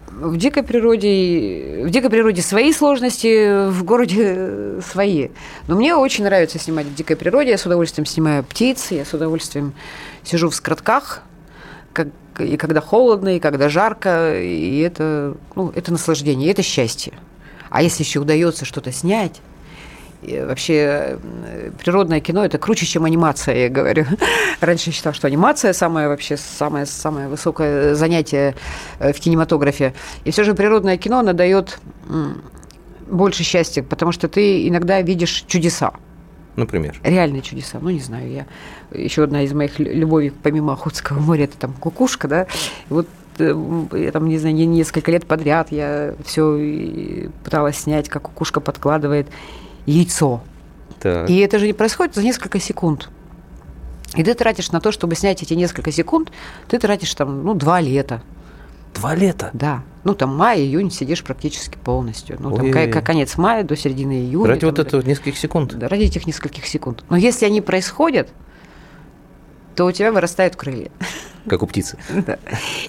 [0.07, 5.29] в, дикой природе, в дикой природе свои сложности, в городе свои.
[5.67, 7.51] Но мне очень нравится снимать в дикой природе.
[7.51, 9.73] Я с удовольствием снимаю птиц, я с удовольствием
[10.23, 11.23] сижу в скротках,
[11.93, 12.07] как,
[12.39, 17.13] и когда холодно, и когда жарко, и это, ну, это наслаждение, и это счастье.
[17.69, 19.41] А если еще удается что-то снять,
[20.25, 21.19] И вообще
[21.79, 24.05] природное кино это круче, чем анимация, я говорю.
[24.61, 28.55] Раньше я считала, что анимация самое вообще самое, самое высокое занятие
[28.99, 29.93] э, в кинематографе.
[30.25, 31.79] И все же природное кино, оно дает
[33.07, 35.93] больше счастья, потому что ты иногда видишь чудеса.
[36.55, 36.95] Например?
[37.03, 37.79] Реальные чудеса.
[37.81, 38.45] Ну, не знаю, я...
[38.91, 42.43] Еще одна из моих любовей, помимо Охотского моря, это там кукушка, да.
[42.43, 43.07] И вот
[43.39, 49.27] Э, я там, не знаю, несколько лет подряд я все пыталась снять, как кукушка подкладывает
[49.85, 50.41] яйцо.
[50.99, 51.29] Так.
[51.29, 53.09] И это же не происходит за несколько секунд.
[54.15, 56.31] И ты тратишь на то, чтобы снять эти несколько секунд,
[56.67, 58.21] ты тратишь там, ну, два лета.
[58.93, 59.49] Два лета?
[59.53, 59.83] Да.
[60.03, 62.37] Ну, там май, июнь сидишь практически полностью.
[62.39, 62.87] Ну, там Ой.
[62.89, 64.49] конец мая до середины июня.
[64.49, 65.73] Ради там, вот этого нескольких секунд?
[65.77, 67.03] Да, ради этих нескольких секунд.
[67.09, 68.29] Но если они происходят,
[69.75, 70.91] то у тебя вырастают крылья.
[71.47, 71.97] Как у птицы.
[72.27, 72.37] Да.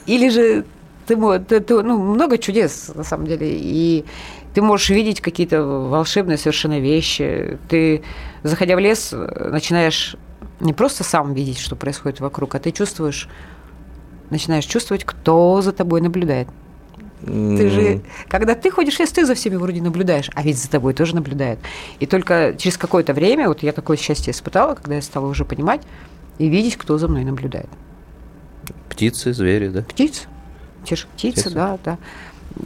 [0.07, 0.65] Или же
[1.07, 4.05] ты, ты, ты, ну, много чудес, на самом деле, и
[4.55, 7.59] ты можешь видеть какие-то волшебные совершенно вещи.
[7.69, 8.03] Ты,
[8.45, 10.17] заходя в лес, начинаешь
[10.61, 13.29] не просто сам видеть, что происходит вокруг, а ты чувствуешь,
[14.31, 16.49] начинаешь чувствовать, кто за тобой наблюдает.
[17.21, 20.71] Ты же, когда ты ходишь в лес, ты за всеми вроде наблюдаешь, а ведь за
[20.71, 21.59] тобой тоже наблюдают.
[21.99, 25.83] И только через какое-то время, вот я такое счастье испытала, когда я стала уже понимать
[26.39, 27.71] и видеть, кто за мной наблюдает.
[28.89, 29.83] Птицы, звери, да?
[29.83, 30.29] Птицы.
[30.85, 31.99] Те же птицы, птицы, да, да.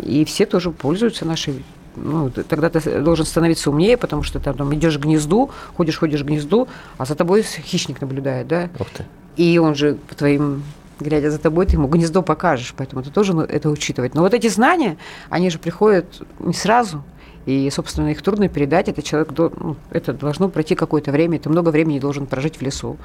[0.03, 1.65] И все тоже пользуются нашей
[2.03, 6.23] ну, тогда ты должен становиться умнее, потому что ты там идешь к гнезду, ходишь, ходишь
[6.23, 8.71] к гнезду, а за тобой хищник наблюдает, да?
[8.79, 9.05] Ух ты.
[9.37, 10.63] И он же по твоим
[11.01, 14.15] глядя за тобой, ты ему гнездо покажешь, поэтому ты тоже это учитывать.
[14.15, 14.97] Но вот эти знания,
[15.31, 17.05] они же приходят не сразу,
[17.47, 18.89] и, собственно, их трудно передать.
[18.89, 22.99] Это человек, ну, это должно пройти какое-то время, ты много времени должен прожить в лесу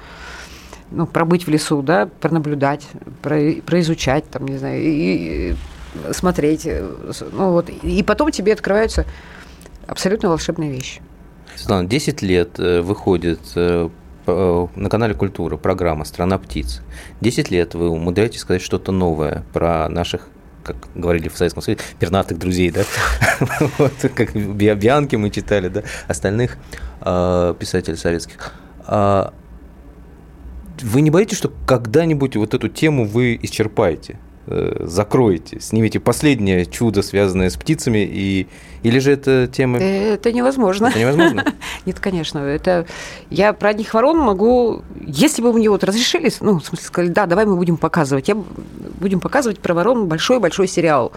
[0.93, 2.87] ну, пробыть в лесу, да, пронаблюдать,
[3.21, 5.55] про, произучать, там, не знаю, и, и
[6.11, 6.65] смотреть.
[6.65, 9.05] Ну, вот, и потом тебе открываются
[9.87, 11.01] абсолютно волшебные вещи.
[11.55, 13.89] Светлана, 10 лет э, выходит э,
[14.25, 16.81] э, на канале Культура программа «Страна птиц».
[17.21, 20.27] 10 лет вы умудряетесь сказать что-то новое про наших
[20.63, 22.83] как говорили в Советском Союзе, пернатых друзей, да,
[23.77, 26.55] вот, как Бианки мы читали, да, остальных
[27.01, 28.53] писателей советских.
[28.87, 29.33] А
[30.81, 34.17] вы не боитесь, что когда-нибудь вот эту тему вы исчерпаете?
[34.45, 38.47] Э, закроете, снимете последнее чудо, связанное с птицами, и...
[38.83, 39.79] или же это тема...
[39.79, 40.87] Это невозможно.
[40.87, 41.45] Это невозможно?
[41.85, 42.39] Нет, конечно.
[42.39, 42.85] Это...
[43.29, 44.81] Я про одних ворон могу...
[45.07, 48.27] Если бы мне вот разрешили, ну, в смысле, сказали, да, давай мы будем показывать.
[48.27, 51.13] Я будем показывать про ворон большой-большой сериал.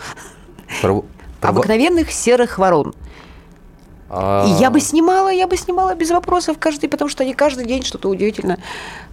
[0.81, 1.05] Про...
[1.41, 2.95] Обыкновенных серых ворон.
[4.09, 4.47] А...
[4.47, 7.83] И я бы снимала, я бы снимала без вопросов каждый, потому что они каждый день
[7.83, 8.59] что-то удивительно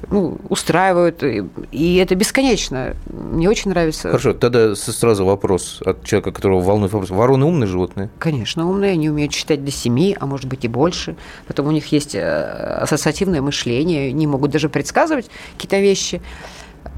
[0.09, 2.95] ну, устраивают, и, и это бесконечно.
[3.09, 4.09] Мне очень нравится.
[4.09, 7.09] Хорошо, тогда сразу вопрос от человека, которого волнует вопрос.
[7.09, 8.09] Вороны умные животные?
[8.19, 8.91] Конечно, умные.
[8.91, 11.15] Они умеют считать до семи, а может быть и больше.
[11.47, 12.21] Потом у них есть э,
[12.81, 16.21] ассоциативное мышление, они могут даже предсказывать какие-то вещи.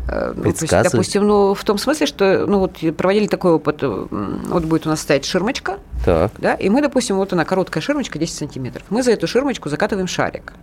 [0.08, 4.66] Э, ну, есть, допустим, ну, в том смысле, что ну, вот проводили такой опыт, вот
[4.66, 6.32] будет у нас стоять ширмочка, так.
[6.38, 10.08] да, и мы, допустим, вот она короткая ширмочка 10 сантиметров, мы за эту ширмочку закатываем
[10.08, 10.54] шарик.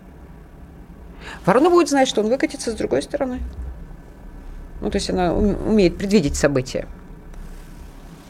[1.45, 3.41] Ворона будет знать, что он выкатится с другой стороны.
[4.81, 6.87] Ну, то есть она умеет предвидеть события.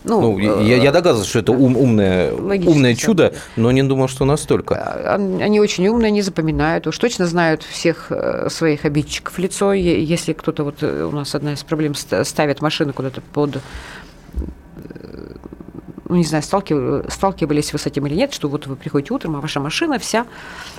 [0.05, 4.25] Ну, ну я, я догадывался, что это ум, умное, умное чудо, но не думал, что
[4.25, 4.75] настолько.
[4.75, 9.73] А, они очень умные, они запоминают, уж точно знают всех э, своих обидчиков лицо.
[9.73, 13.59] Если кто-то, вот э, у нас одна из проблем, ставит машину куда-то под
[16.13, 17.11] ну, не знаю, сталкив...
[17.11, 20.27] сталкивались вы с этим или нет, что вот вы приходите утром, а ваша машина вся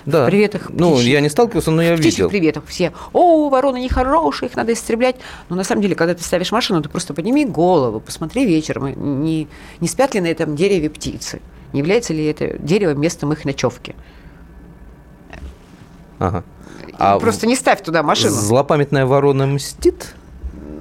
[0.05, 0.23] да.
[0.23, 0.65] в приветах.
[0.65, 2.29] Птичьих, ну, я не сталкивался, но я видел.
[2.29, 2.93] приветах все.
[3.13, 5.15] О, вороны нехорошие, их надо истреблять.
[5.49, 9.47] Но на самом деле, когда ты ставишь машину, ты просто подними голову, посмотри вечером, не,
[9.79, 11.41] не спят ли на этом дереве птицы,
[11.73, 13.95] не является ли это дерево местом их ночевки.
[16.19, 16.43] Ага.
[16.99, 18.35] А просто не ставь туда машину.
[18.35, 20.13] Злопамятная ворона мстит?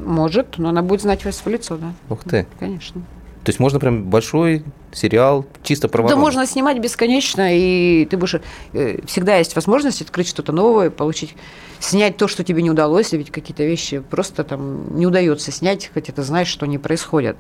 [0.05, 1.95] Может, но она будет знать вас в лицо, да.
[2.11, 2.47] Ух ты.
[2.61, 3.01] Конечно.
[3.45, 6.07] То есть можно прям большой сериал чисто про.
[6.07, 8.37] Да можно снимать бесконечно, и ты будешь...
[8.73, 11.35] Э, всегда есть возможность открыть что-то новое, получить...
[11.81, 16.13] Снять то, что тебе не удалось, ведь какие-то вещи просто там не удается снять, хотя
[16.13, 17.37] ты знаешь, что они происходят.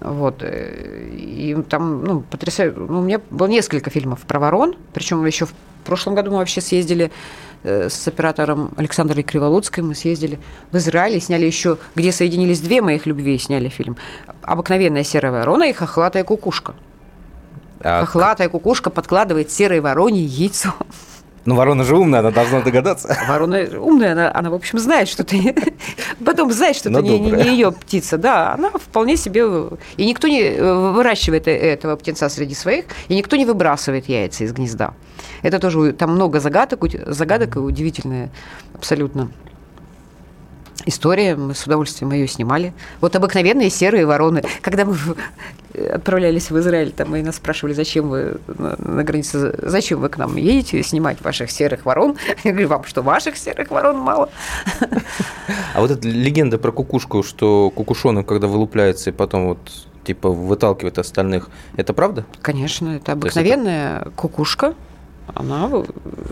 [0.00, 0.36] Вот.
[0.40, 2.78] Э, и там, ну, потрясающе.
[2.78, 5.52] Ну, у меня было несколько фильмов про ворон, причем еще в
[5.84, 7.10] прошлом году мы вообще съездили
[7.62, 10.38] с оператором Александрой Криволуцкой мы съездили
[10.72, 13.96] в Израиль и сняли еще, где соединились две моих любви, сняли фильм.
[14.42, 16.74] «Обыкновенная серая ворона» и «Хохлатая кукушка».
[17.82, 20.74] А Хохлатая кукушка подкладывает серой вороне яйцо.
[21.44, 23.16] Ну, ворона же умная, она должна догадаться.
[23.28, 25.54] Ворона умная, она, она в общем, знает, что ты...
[26.24, 28.18] Потом знает, что это не, не, не ее птица.
[28.18, 29.44] Да, она вполне себе...
[29.96, 34.94] И никто не выращивает этого птенца среди своих, и никто не выбрасывает яйца из гнезда.
[35.42, 35.92] Это тоже...
[35.92, 38.30] Там много загадок, загадок и удивительные
[38.74, 39.30] абсолютно
[40.86, 42.72] история, мы с удовольствием ее снимали.
[43.00, 44.42] Вот обыкновенные серые вороны.
[44.62, 44.96] Когда мы
[45.92, 50.18] отправлялись в Израиль, там и нас спрашивали, зачем вы на, на границе, зачем вы к
[50.18, 52.16] нам едете снимать ваших серых ворон?
[52.44, 54.30] Я говорю, вам что, ваших серых ворон мало?
[55.74, 59.58] А вот эта легенда про кукушку, что кукушонок, когда вылупляется и потом вот
[60.04, 62.24] типа выталкивает остальных, это правда?
[62.42, 64.10] Конечно, это обыкновенная это...
[64.10, 64.74] кукушка,
[65.34, 65.70] она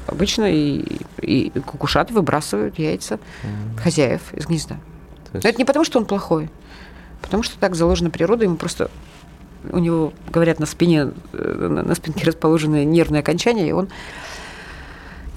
[0.06, 0.84] обычно и,
[1.20, 3.78] и кукушат выбрасывают яйца mm.
[3.78, 4.76] хозяев из гнезда.
[5.32, 5.44] есть...
[5.44, 6.50] Но это не потому, что он плохой,
[7.22, 8.90] потому что так заложена природа, ему просто
[9.70, 13.88] у него, говорят, на спине, э, на спинке расположены нервные окончания, и он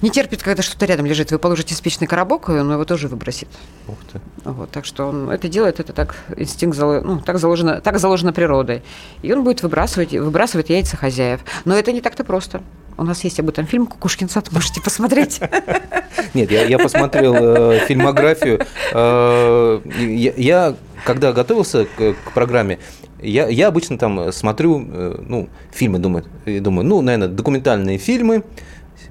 [0.02, 1.30] не терпит, когда что-то рядом лежит.
[1.30, 3.48] Вы положите спичный коробок, и он его тоже выбросит.
[3.88, 4.20] Ух ты.
[4.44, 8.82] Вот, так что он это делает, это так инстинкт ну, так заложено, так заложено природой.
[9.22, 11.40] И он будет выбрасывать, выбрасывать яйца хозяев.
[11.64, 12.62] Но это не так-то просто.
[12.98, 15.40] У нас есть об этом фильм «Кукушкин сад», можете посмотреть.
[16.34, 18.60] Нет, я, я посмотрел э, фильмографию.
[18.92, 22.78] Э, я, я, когда готовился к, к программе,
[23.22, 28.44] я, я обычно там смотрю э, ну, фильмы, думаю, думаю, ну, наверное, документальные фильмы,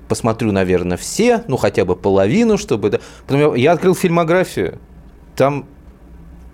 [0.07, 2.99] посмотрю, наверное, все, ну, хотя бы половину, чтобы...
[3.27, 4.79] Потом я, я открыл фильмографию,
[5.35, 5.65] там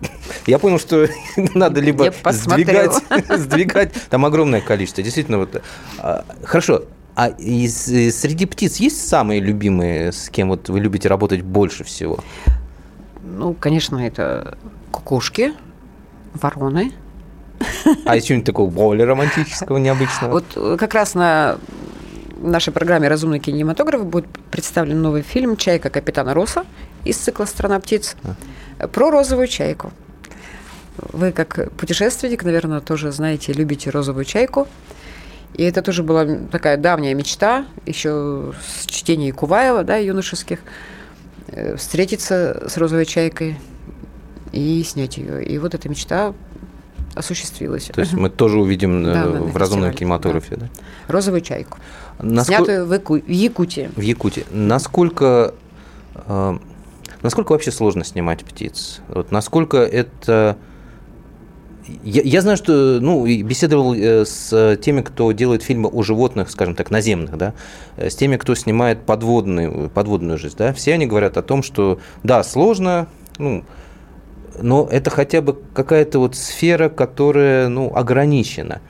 [0.47, 1.08] я понял, что
[1.56, 2.93] надо либо сдвигать,
[3.30, 5.04] сдвигать, там огромное количество.
[5.04, 5.62] Действительно, вот.
[6.00, 6.84] А, хорошо,
[7.15, 12.19] а из, среди птиц есть самые любимые, с кем вот вы любите работать больше всего?
[13.23, 14.58] Ну, конечно, это
[14.91, 15.54] кукушки,
[16.34, 16.93] вороны.
[18.06, 20.32] А есть что-нибудь такого более романтического, необычного?
[20.32, 21.58] Вот э, как раз на
[22.39, 26.65] нашей программе «Разумный кинематограф» будет представлен новый фильм «Чайка капитана Роса»
[27.04, 28.15] из цикла «Страна птиц»
[28.80, 28.88] а.
[28.88, 29.91] про розовую чайку.
[31.13, 34.67] Вы, как путешественник, наверное, тоже знаете, любите розовую чайку–
[35.58, 40.60] и это тоже была такая давняя мечта, еще с чтения Куваева, да, юношеских,
[41.47, 43.58] э, встретиться с розовой чайкой
[44.52, 45.43] и снять ее.
[45.43, 46.34] И вот эта мечта
[47.15, 47.86] осуществилась.
[47.86, 50.65] То есть мы тоже увидим э, да, в разумном кинематографе, да.
[50.65, 50.71] да?
[51.08, 51.80] Розовую чайку.
[52.19, 52.65] Насколько...
[52.65, 53.19] Снятую в, Ику...
[53.19, 53.89] в Якутии.
[53.95, 54.45] В Якутии.
[54.51, 55.53] Насколько,
[56.13, 56.58] э,
[57.21, 59.01] насколько вообще сложно снимать птиц?
[59.08, 60.58] Вот насколько это
[62.03, 66.75] я, я знаю, что ну, беседовал э, с теми, кто делает фильмы о животных, скажем
[66.75, 67.53] так, наземных, да,
[67.95, 70.56] э, с теми, кто снимает подводную, подводную жизнь.
[70.58, 73.63] Да, все они говорят о том, что да, сложно, ну,
[74.62, 78.82] но это хотя бы какая-то вот сфера, которая ну, ограничена.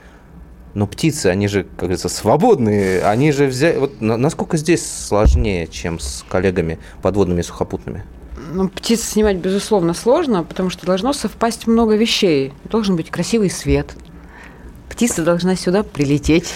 [0.74, 3.78] Но птицы, они же, как говорится, свободные, они же взяли...
[3.78, 8.04] Вот насколько здесь сложнее, чем с коллегами подводными сухопутными?
[8.52, 12.52] Ну, птиц снимать, безусловно, сложно, потому что должно совпасть много вещей.
[12.64, 13.94] Должен быть красивый свет.
[14.88, 16.52] Птица должна сюда прилететь.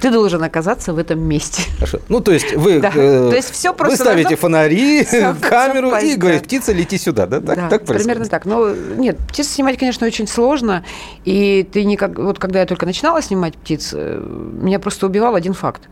[0.00, 1.62] Ты должен оказаться в этом месте.
[1.76, 2.00] Хорошо.
[2.08, 2.90] Ну, то есть вы, да.
[2.94, 4.36] э, то есть все просто вы ставите должно...
[4.36, 7.40] фонари, все, камеру совпасть, и говорите, птица, лети сюда, да?
[7.40, 8.46] Так, да, так примерно так.
[8.46, 10.84] Но нет, птиц снимать, конечно, очень сложно.
[11.24, 12.18] И ты никак...
[12.18, 15.82] Вот когда я только начинала снимать птиц, э, меня просто убивал один факт.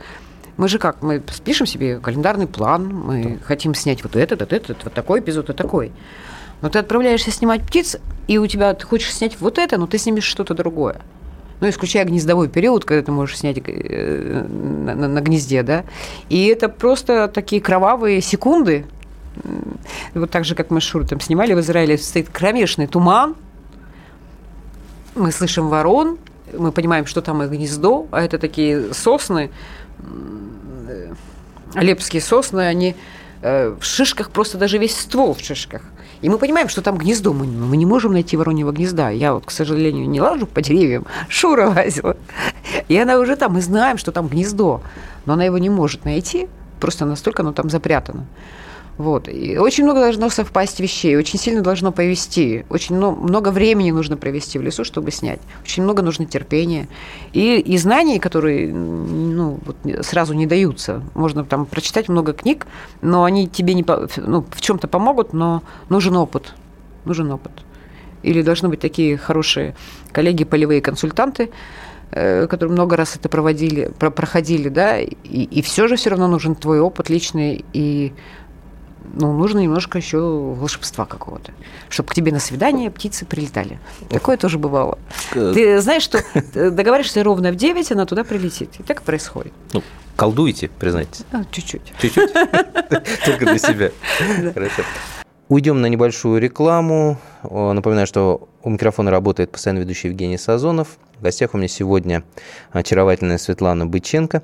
[0.56, 3.44] Мы же как, мы пишем себе календарный план, мы да.
[3.44, 5.92] хотим снять вот этот, вот этот, вот такой эпизод, вот такой.
[6.60, 9.98] Но ты отправляешься снимать птиц, и у тебя ты хочешь снять вот это, но ты
[9.98, 11.00] снимешь что-то другое.
[11.60, 15.84] Ну, исключая гнездовой период, когда ты можешь снять э, на, на, на гнезде, да.
[16.28, 18.86] И это просто такие кровавые секунды.
[20.14, 23.36] Вот так же, как мы с Шуртом снимали в Израиле, стоит кромешный туман,
[25.14, 26.18] мы слышим ворон,
[26.56, 29.50] мы понимаем, что там их гнездо, а это такие сосны,
[31.74, 32.96] Алепские сосны, они
[33.42, 35.82] э, в шишках, просто даже весь ствол в шишках.
[36.20, 39.10] И мы понимаем, что там гнездо, мы, мы не можем найти вороньего гнезда.
[39.10, 42.16] Я вот, к сожалению, не лажу по деревьям, Шура лазила.
[42.88, 44.80] И она уже там, мы знаем, что там гнездо,
[45.26, 46.48] но она его не может найти,
[46.80, 48.26] просто настолько оно там запрятано.
[48.98, 49.28] Вот.
[49.28, 54.58] И очень много должно совпасть вещей, очень сильно должно повести, очень много времени нужно провести
[54.58, 56.88] в лесу, чтобы снять, очень много нужно терпения
[57.32, 61.04] и, и знаний, которые ну, вот сразу не даются.
[61.14, 62.66] Можно там прочитать много книг,
[63.00, 63.84] но они тебе не,
[64.16, 66.54] ну, в чем-то помогут, но нужен опыт,
[67.04, 67.52] нужен опыт.
[68.24, 69.76] Или должны быть такие хорошие
[70.10, 71.50] коллеги, полевые консультанты,
[72.10, 76.56] э, которые много раз это проводили, проходили, да, и, и все же все равно нужен
[76.56, 78.12] твой опыт личный и
[79.14, 81.52] ну, нужно немножко еще волшебства какого-то,
[81.88, 83.78] чтобы к тебе на свидание птицы прилетали.
[84.10, 84.98] Такое тоже бывало.
[85.32, 86.22] Ты знаешь, что
[86.54, 88.70] договариваешься ровно в 9, она туда прилетит.
[88.78, 89.52] И так происходит.
[89.72, 89.82] Ну,
[90.16, 91.24] колдуете, признайтесь?
[91.32, 91.92] А, чуть-чуть.
[92.00, 92.32] Чуть-чуть?
[93.24, 93.90] Только для себя.
[94.54, 94.82] Хорошо.
[95.48, 97.16] Уйдем на небольшую рекламу.
[97.42, 100.98] Напоминаю, что у микрофона работает постоянно ведущий Евгений Сазонов.
[101.18, 102.22] В гостях у меня сегодня
[102.70, 104.42] очаровательная Светлана Быченко,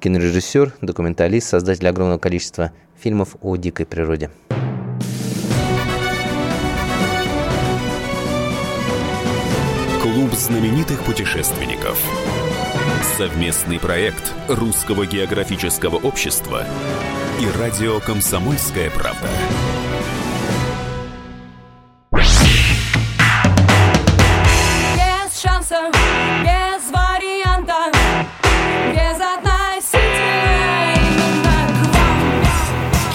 [0.00, 4.30] кинорежиссер, документалист, создатель огромного количества фильмов о дикой природе.
[10.00, 12.02] Клуб знаменитых путешественников.
[13.18, 16.64] Совместный проект Русского географического общества
[17.42, 19.28] и радио «Комсомольская правда».
[25.76, 25.90] Шанса,
[26.42, 27.90] без варианта,
[28.92, 32.18] без относительной именно к вам.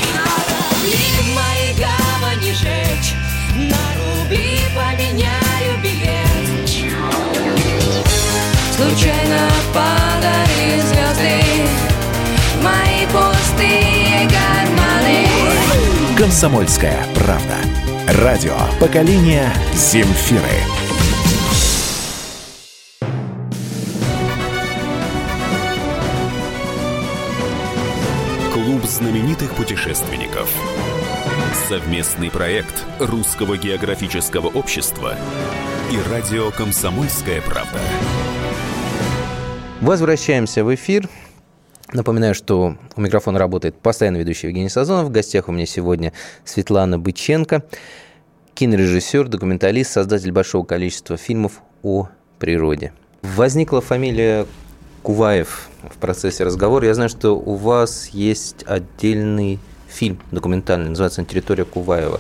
[0.01, 3.13] Корабли в моей гавани жечь,
[3.55, 6.69] на рубли поменяю билет.
[8.75, 9.41] Случайно
[9.73, 11.37] падали звезды
[12.61, 15.27] мои пустые карманы.
[16.17, 17.57] Комсомольская правда.
[18.07, 20.80] Радио поколения Земфиры.
[28.91, 30.53] Знаменитых путешественников.
[31.69, 35.15] Совместный проект Русского географического общества
[35.89, 37.79] и радио «Комсомольская правда».
[39.79, 41.07] Возвращаемся в эфир.
[41.93, 45.07] Напоминаю, что у микрофона работает постоянно ведущий Евгений Сазонов.
[45.07, 46.11] В гостях у меня сегодня
[46.43, 47.63] Светлана Быченко,
[48.55, 52.91] кинорежиссер, документалист, создатель большого количества фильмов о природе.
[53.21, 54.45] Возникла фамилия
[55.03, 56.87] Куваев в процессе разговора.
[56.87, 62.19] Я знаю, что у вас есть отдельный фильм документальный, называется «Территория Куваева».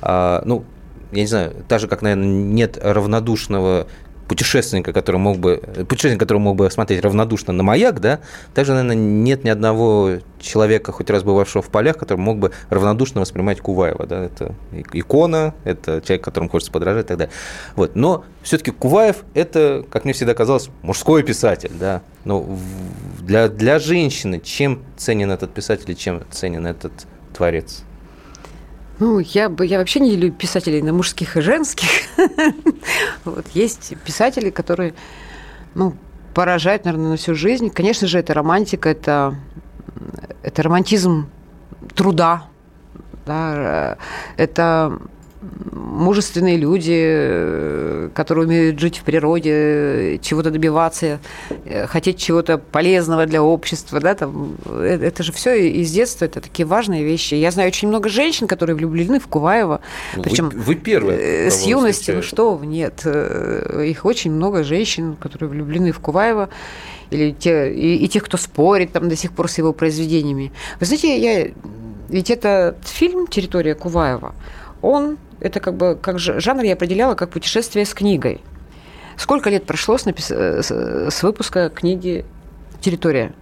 [0.00, 0.64] А, ну,
[1.12, 3.86] я не знаю, так же, как, наверное, нет равнодушного
[4.28, 8.20] путешественника, который мог бы, путешественник, который мог бы смотреть равнодушно на маяк, да,
[8.54, 13.20] также, наверное, нет ни одного человека, хоть раз бывавшего в полях, который мог бы равнодушно
[13.20, 14.54] воспринимать Куваева, да, это
[14.92, 17.32] икона, это человек, которому хочется подражать и так далее.
[17.74, 17.94] Вот.
[17.94, 22.46] Но все-таки Куваев– это, как мне всегда казалось, мужской писатель, да, но
[23.20, 26.92] для, для женщины чем ценен этот писатель и чем ценен этот
[27.32, 27.85] творец?
[28.98, 31.88] Ну, я, бы, я вообще не делю писателей на мужских и женских.
[33.24, 34.94] вот, есть писатели, которые
[35.74, 35.94] ну,
[36.32, 37.68] поражают, наверное, на всю жизнь.
[37.70, 39.36] Конечно же, это романтика, это,
[40.42, 41.28] это романтизм
[41.94, 42.44] труда,
[43.26, 43.98] да,
[44.36, 44.98] это
[45.72, 51.20] мужественные люди, которые умеют жить в природе, чего-то добиваться,
[51.86, 57.04] хотеть чего-то полезного для общества, да, там, это же все из детства, это такие важные
[57.04, 57.34] вещи.
[57.34, 59.80] Я знаю очень много женщин, которые влюблены в Куваева,
[60.22, 65.92] причем вы, вы первые, с юности, ну что, нет, их очень много женщин, которые влюблены
[65.92, 66.48] в Куваева,
[67.10, 70.52] или те, и, и тех, кто спорит там до сих пор с его произведениями.
[70.80, 71.48] Вы знаете, я
[72.08, 74.34] ведь этот фильм «Территория Куваева»,
[74.82, 78.40] он это как бы как жанр я определяла как путешествие с книгой.
[79.16, 80.30] Сколько лет прошло с, напис...
[80.30, 82.24] с выпуска книги
[82.80, 83.32] «Территория»?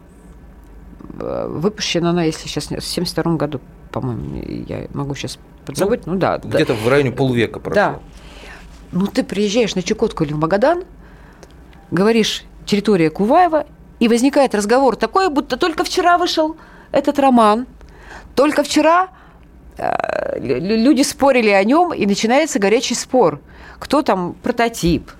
[1.00, 6.06] Выпущена она, если сейчас нет, в 72 году, по-моему, я могу сейчас подзабыть.
[6.06, 6.38] Ну, ну да.
[6.38, 6.80] Где-то да.
[6.80, 7.74] в районе полвека прошло.
[7.74, 7.98] Да.
[8.92, 10.84] Ну, ты приезжаешь на Чукотку или в Магадан,
[11.90, 13.66] говоришь «Территория Куваева»,
[14.00, 16.56] и возникает разговор такой, будто только вчера вышел
[16.90, 17.66] этот роман,
[18.34, 19.23] только вчера Э,
[20.36, 23.40] люди спорили о нем, и начинается горячий спор.
[23.78, 25.10] Кто там прототип?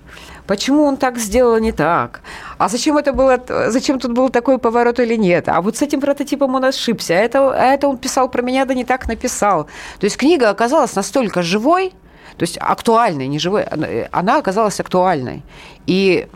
[0.47, 2.21] Почему он так сделал не так?
[2.57, 3.43] А зачем это было?
[3.69, 5.49] Зачем тут был такой поворот или нет?
[5.49, 7.15] А вот с этим прототипом он ошибся.
[7.15, 9.65] А это, а это он писал про меня, да не так написал.
[9.99, 11.93] То есть книга оказалась настолько живой,
[12.37, 13.63] то есть актуальной, не живой,
[14.11, 15.41] она оказалась актуальной.
[15.87, 16.27] И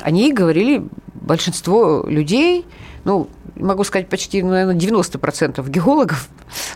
[0.00, 0.82] о ней говорили
[1.14, 2.66] большинство людей,
[3.04, 6.28] ну, могу сказать, почти, наверное, 90% геологов,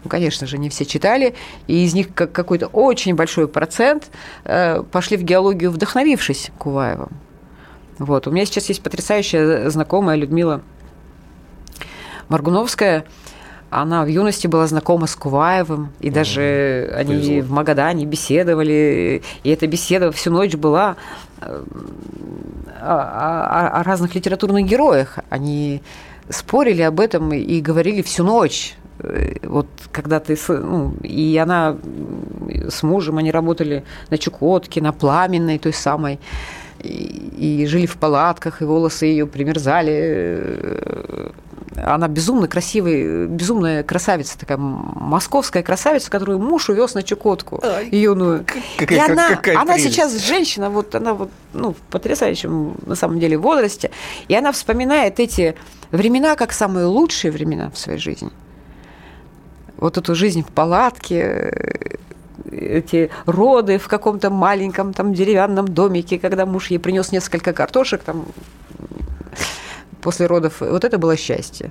[0.03, 1.35] ну, конечно же, не все читали,
[1.67, 4.11] и из них какой-то очень большой процент
[4.45, 7.11] э, пошли в геологию, вдохновившись Куваевым.
[7.99, 8.27] Вот.
[8.27, 10.63] У меня сейчас есть потрясающая знакомая Людмила
[12.29, 13.05] Маргуновская,
[13.71, 17.43] она в юности была знакома с Куваевым, и даже mm, они повезло.
[17.43, 20.97] в Магадане беседовали, и эта беседа всю ночь была
[21.41, 21.65] э,
[22.81, 25.19] о, о, о разных литературных героях.
[25.29, 25.83] Они
[26.29, 28.77] спорили об этом и говорили всю ночь.
[29.09, 31.77] Э, вот когда ты, ну, и она
[32.69, 36.19] с мужем, они работали на Чукотке, на Пламенной, той самой,
[36.81, 41.31] и, и жили в палатках, и волосы ее примерзали, э,
[41.77, 48.45] Она безумно красивая, безумная красавица, такая московская красавица, которую муж увез на Чукотку юную.
[48.79, 49.95] какая- и она, какая она прелесть.
[49.95, 53.91] сейчас женщина, вот она вот, ну, в потрясающем на самом деле возрасте,
[54.29, 55.55] и она вспоминает эти
[55.91, 58.31] времена как самые лучшие времена в своей жизни.
[59.77, 61.97] Вот эту жизнь в палатке, э,
[62.51, 68.27] эти роды в каком-то маленьком там деревянном домике, когда муж ей принес несколько картошек там
[70.01, 70.61] после родов.
[70.61, 71.71] Вот это было счастье.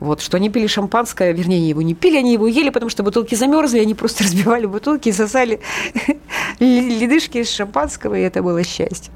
[0.00, 3.02] Вот, что они пили шампанское, вернее, они его не пили, они его ели, потому что
[3.02, 5.60] бутылки замерзли, они просто разбивали бутылки и сосали
[6.60, 9.12] ледышки из шампанского, и это было счастье.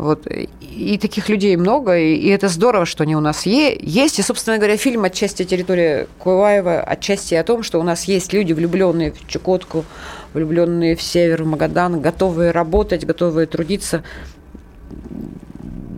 [0.00, 0.26] Вот.
[0.62, 4.18] И таких людей много, и, и это здорово, что они у нас е- есть.
[4.18, 8.54] И, собственно говоря, фильм отчасти территория Куваева, отчасти о том, что у нас есть люди,
[8.54, 9.84] влюбленные в Чукотку,
[10.32, 14.02] влюбленные в север, в Магадан, готовые работать, готовые трудиться,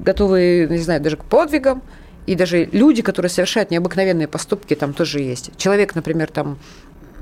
[0.04, 1.80] готовые, не знаю, даже к подвигам.
[2.26, 5.56] И даже люди, которые совершают необыкновенные поступки, там тоже есть.
[5.56, 6.58] Человек, например, там,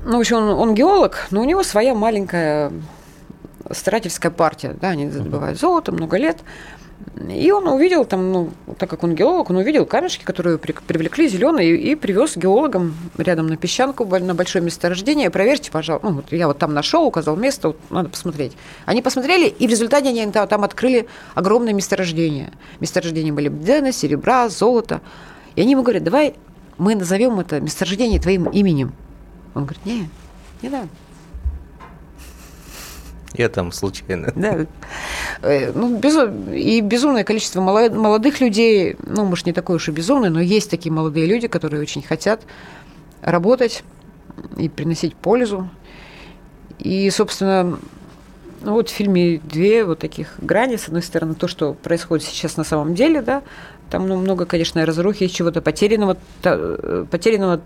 [0.03, 2.71] ну, в общем, он, он геолог, но у него своя маленькая
[3.71, 6.37] старательская партия, да, они добывают золото много лет.
[7.29, 11.27] И он увидел там, ну, так как он геолог, он увидел камешки, которые при- привлекли
[11.27, 15.31] зеленые, и, и привез геологам рядом на песчанку, на большое месторождение.
[15.31, 16.07] Проверьте, пожалуйста.
[16.07, 18.53] Ну, вот я вот там нашел, указал место, вот надо посмотреть.
[18.85, 22.51] Они посмотрели, и в результате они та- там открыли огромное месторождение.
[22.79, 25.01] Месторождения были бдена, серебра, золота.
[25.55, 26.35] И они ему говорят, давай
[26.77, 28.93] мы назовем это месторождение твоим именем.
[29.55, 30.07] Он говорит, не,
[30.61, 30.87] не надо.
[33.33, 34.31] Я там случайно.
[34.35, 34.65] Да.
[35.41, 39.91] Э, Ну, безу- и безумное количество моло- молодых людей, ну, может, не такое уж и
[39.91, 42.41] безумное, но есть такие молодые люди, которые очень хотят
[43.21, 43.83] работать
[44.57, 45.69] и приносить пользу.
[46.79, 47.77] И, собственно,
[48.63, 50.75] ну, вот в фильме две вот таких грани.
[50.75, 53.43] С одной стороны, то, что происходит сейчас на самом деле, да,
[53.89, 57.61] там ну, много, конечно, разрухи, чего-то потерянного, та- э, потерянного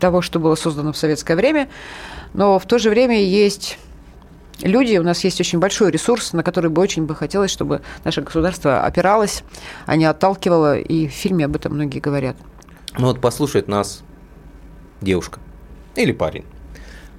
[0.00, 1.68] того, что было создано в советское время,
[2.34, 3.78] но в то же время есть
[4.62, 8.22] люди, у нас есть очень большой ресурс, на который бы очень бы хотелось, чтобы наше
[8.22, 9.42] государство опиралось,
[9.86, 12.36] а не отталкивало, и в фильме об этом многие говорят.
[12.96, 14.02] Ну вот послушает нас
[15.00, 15.40] девушка
[15.96, 16.44] или парень.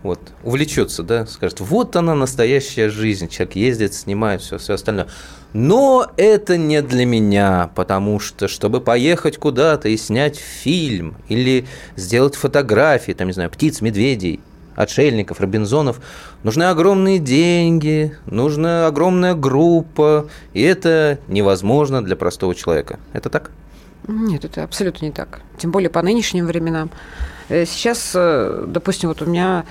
[0.04, 5.08] Вот, увлечется, да, скажет, вот она настоящая жизнь, человек ездит, снимает все, все остальное.
[5.52, 11.66] Но это не для меня, потому что, чтобы поехать куда-то и снять фильм или
[11.96, 14.42] сделать фотографии, там, не знаю, птиц, медведей,
[14.76, 16.00] отшельников, робинзонов,
[16.44, 23.00] нужны огромные деньги, нужна огромная группа, и это невозможно для простого человека.
[23.14, 23.52] Это так?
[24.08, 25.42] Нет, это абсолютно не так.
[25.58, 26.92] Тем более по нынешним временам.
[27.50, 29.66] Э, Сейчас, э, допустим, вот у меня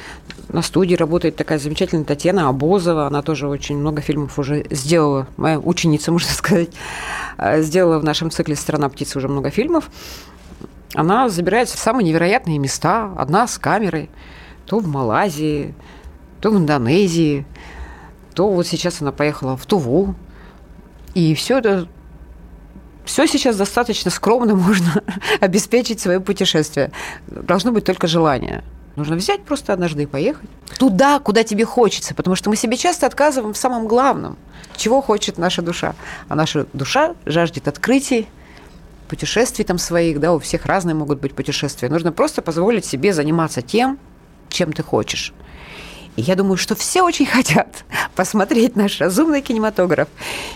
[0.48, 3.06] на студии работает такая замечательная Татьяна Обозова.
[3.06, 5.26] Она тоже очень много фильмов уже сделала.
[5.36, 6.70] Моя ученица, можно сказать,
[7.38, 9.88] э, сделала в нашем цикле «Страна птиц» уже много фильмов.
[10.94, 14.10] Она забирается в самые невероятные места, одна с камерой.
[14.66, 15.74] То в Малайзии,
[16.40, 17.46] то в Индонезии,
[18.34, 20.14] то вот сейчас она поехала в Туву.
[21.14, 21.88] И все это
[23.04, 25.02] все сейчас достаточно скромно можно
[25.40, 26.90] обеспечить свое путешествие.
[27.26, 28.64] Должно быть только желание.
[28.96, 30.48] Нужно взять просто однажды и поехать
[30.78, 34.36] туда, куда тебе хочется, потому что мы себе часто отказываем в самом главном,
[34.76, 35.94] чего хочет наша душа.
[36.28, 38.28] А наша душа жаждет открытий,
[39.08, 41.88] путешествий там своих, да, у всех разные могут быть путешествия.
[41.88, 43.98] Нужно просто позволить себе заниматься тем,
[44.54, 45.34] чем ты хочешь.
[46.16, 47.84] И я думаю, что все очень хотят
[48.14, 50.08] посмотреть наш разумный кинематограф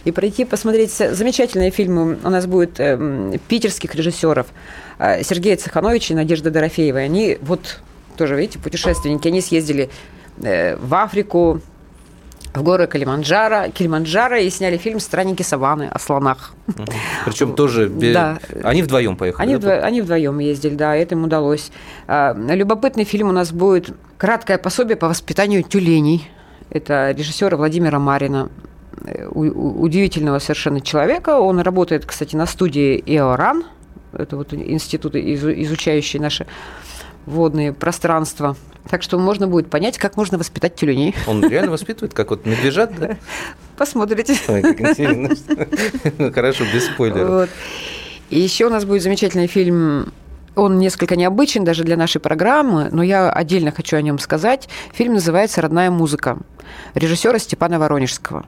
[0.05, 2.19] и пройти посмотреть замечательные фильмы.
[2.23, 4.47] У нас будет эм, питерских режиссеров
[4.99, 6.99] э, Сергея Цехановича и Надежда Дорофеева.
[6.99, 7.81] Они вот
[8.17, 9.29] тоже, видите, путешественники.
[9.29, 9.91] Они съездили
[10.41, 11.61] э, в Африку,
[12.59, 16.53] в горы Килиманджаро, Килиманджаро и сняли фильм «Странники саванны» о слонах.
[17.25, 18.39] Причем тоже Да.
[18.65, 19.43] они вдвоем поехали.
[19.47, 21.71] Они, да, вдво- они вдвоем ездили, да, это им удалось.
[22.07, 26.29] А, Любопытный фильм у нас будет «Краткое пособие по воспитанию тюленей».
[26.71, 28.51] Это режиссера Владимира Марина,
[29.05, 31.39] э, удивительного совершенно человека.
[31.39, 33.65] Он работает, кстати, на студии ИОРАН,
[34.13, 36.47] это вот институт, изу- изучающий наши
[37.27, 38.57] водные пространства.
[38.91, 41.15] Так что можно будет понять, как можно воспитать тюленей.
[41.27, 43.17] Он реально воспитывает, как вот медвежат, да?
[43.77, 44.37] Посмотрите.
[44.49, 45.31] Ой, как интересно.
[46.19, 47.29] Ну, Хорошо, без спойлеров.
[47.29, 47.51] Вот.
[48.31, 50.13] И еще у нас будет замечательный фильм.
[50.55, 54.69] Он несколько необычен даже для нашей программы, но я отдельно хочу о нем сказать.
[54.93, 56.39] Фильм называется «Родная музыка»
[56.95, 58.45] режиссера Степана Воронежского.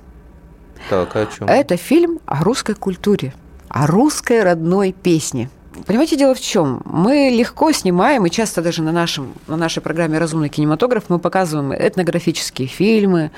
[0.88, 1.48] Так, а о чем?
[1.48, 3.32] Это фильм о русской культуре,
[3.68, 5.50] о русской родной песне.
[5.86, 6.82] Понимаете, дело в чем?
[6.84, 11.72] Мы легко снимаем, и часто даже на, нашем, на нашей программе «Разумный кинематограф» мы показываем
[11.72, 13.30] этнографические фильмы,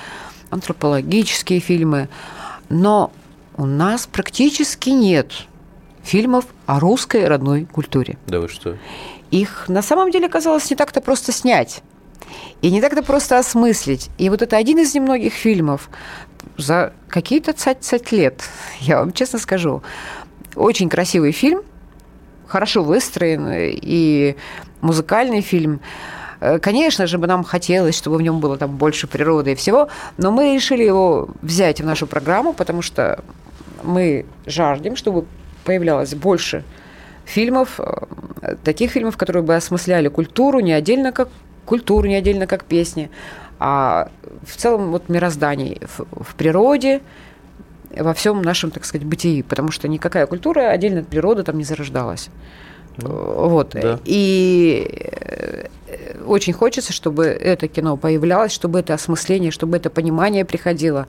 [0.51, 2.09] антропологические фильмы,
[2.68, 3.12] но
[3.57, 5.33] у нас практически нет
[6.03, 8.16] фильмов о русской родной культуре.
[8.26, 8.78] Да вы что?
[9.30, 11.83] Их на самом деле казалось не так-то просто снять.
[12.62, 14.09] И не так-то просто осмыслить.
[14.16, 15.91] И вот это один из немногих фильмов
[16.57, 18.43] за какие-то цать-цать лет,
[18.80, 19.83] я вам честно скажу.
[20.55, 21.62] Очень красивый фильм,
[22.53, 24.36] хорошо выстроенный и
[24.82, 25.80] музыкальный фильм.
[26.40, 29.88] Э, Конечно же, бы нам хотелось, чтобы в нем было там больше природы и всего,
[30.18, 33.24] но мы решили его взять в нашу программу, потому что
[33.82, 35.24] мы жаждем, чтобы
[35.64, 36.62] появлялось больше
[37.24, 41.28] фильмов, э, таких фильмов, которые бы осмысляли культуру не отдельно как
[41.64, 43.09] культуру, не отдельно как песни,
[43.59, 44.09] а
[44.46, 47.00] в целом вот мироздание в, в природе,
[47.97, 51.64] во всем нашем, так сказать, бытии, потому что никакая культура отдельно от природы там не
[51.64, 52.28] зарождалась.
[52.97, 53.70] Вот.
[53.70, 53.99] да.
[54.05, 55.66] И э,
[56.26, 61.07] очень хочется, чтобы это кино появлялось, чтобы это осмысление, чтобы это понимание приходило.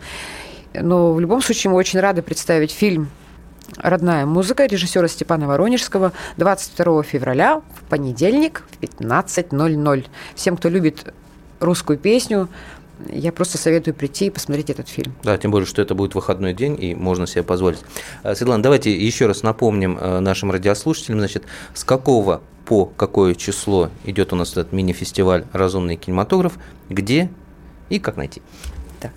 [0.73, 3.09] Но в любом случае мы очень рады представить фильм
[3.77, 10.05] «Родная музыка» режиссера Степана Воронежского 22 февраля в понедельник в 15.00.
[10.35, 11.13] Всем, кто любит
[11.59, 12.49] русскую песню,
[13.11, 15.13] я просто советую прийти и посмотреть этот фильм.
[15.23, 17.79] Да, тем более, что это будет выходной день, и можно себе позволить.
[18.23, 21.43] А, Светлана, давайте еще раз напомним э, нашим радиослушателям, значит,
[21.73, 26.53] с какого по какое число идет у нас этот мини-фестиваль «Разумный кинематограф»,
[26.89, 27.29] где
[27.89, 28.41] и как найти.
[28.99, 29.11] Так.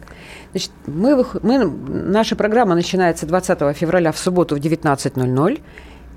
[0.50, 5.60] Значит, мы, мы, наша программа начинается 20 февраля в субботу в 19.00.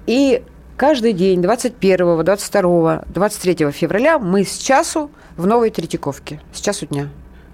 [0.07, 0.43] И
[0.77, 6.41] каждый день 21, 22, 23 февраля мы с часу в Новой Третьяковке.
[6.53, 7.09] С часу дня.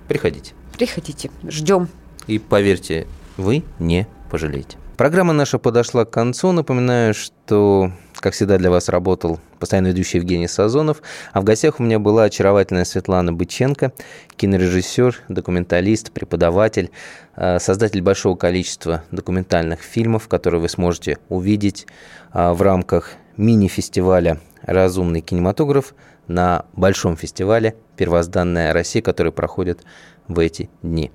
[0.08, 0.54] Приходите.
[0.74, 1.32] Приходите.
[1.48, 1.90] Ждем.
[2.28, 4.78] И поверьте, вы не пожалеете.
[4.98, 6.54] Программа наша подошла к концу.
[6.54, 11.02] Напоминаю, что, как всегда, для вас работал постоянно ведущий Евгений Сазонов.
[11.34, 13.92] А в гостях у меня была очаровательная Светлана Быченко,
[14.38, 16.92] кинорежиссер, документалист, преподаватель,
[17.36, 21.88] э, создатель большого количества документальных фильмов, которые вы сможете увидеть
[22.34, 25.94] э, в рамках мини-фестиваля «Разумный кинематограф»
[26.28, 29.84] на большом фестивале «Первозданная Россия», который проходит
[30.28, 31.12] в эти дни.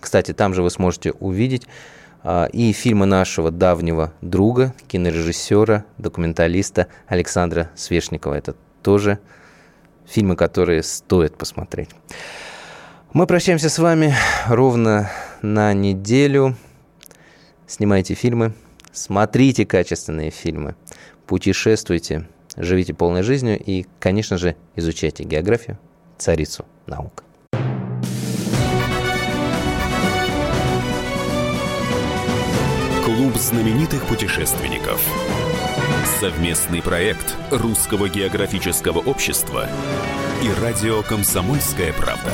[0.00, 1.66] Кстати, там же вы сможете увидеть
[2.22, 8.34] а, и фильмы нашего давнего друга, кинорежиссера, документалиста Александра Свешникова.
[8.34, 9.18] Это тоже
[10.06, 11.90] фильмы, которые стоит посмотреть.
[13.12, 14.14] Мы прощаемся с вами
[14.48, 15.10] ровно
[15.40, 16.56] на неделю.
[17.66, 18.52] Снимайте фильмы,
[18.92, 20.74] смотрите качественные фильмы,
[21.26, 22.26] путешествуйте,
[22.56, 25.78] живите полной жизнью и, конечно же, изучайте географию,
[26.18, 27.24] царицу наук.
[33.04, 35.00] Клуб знаменитых путешественников.
[36.20, 39.68] Совместный проект Русского географического общества
[40.42, 42.30] и радио «Комсомольская правда».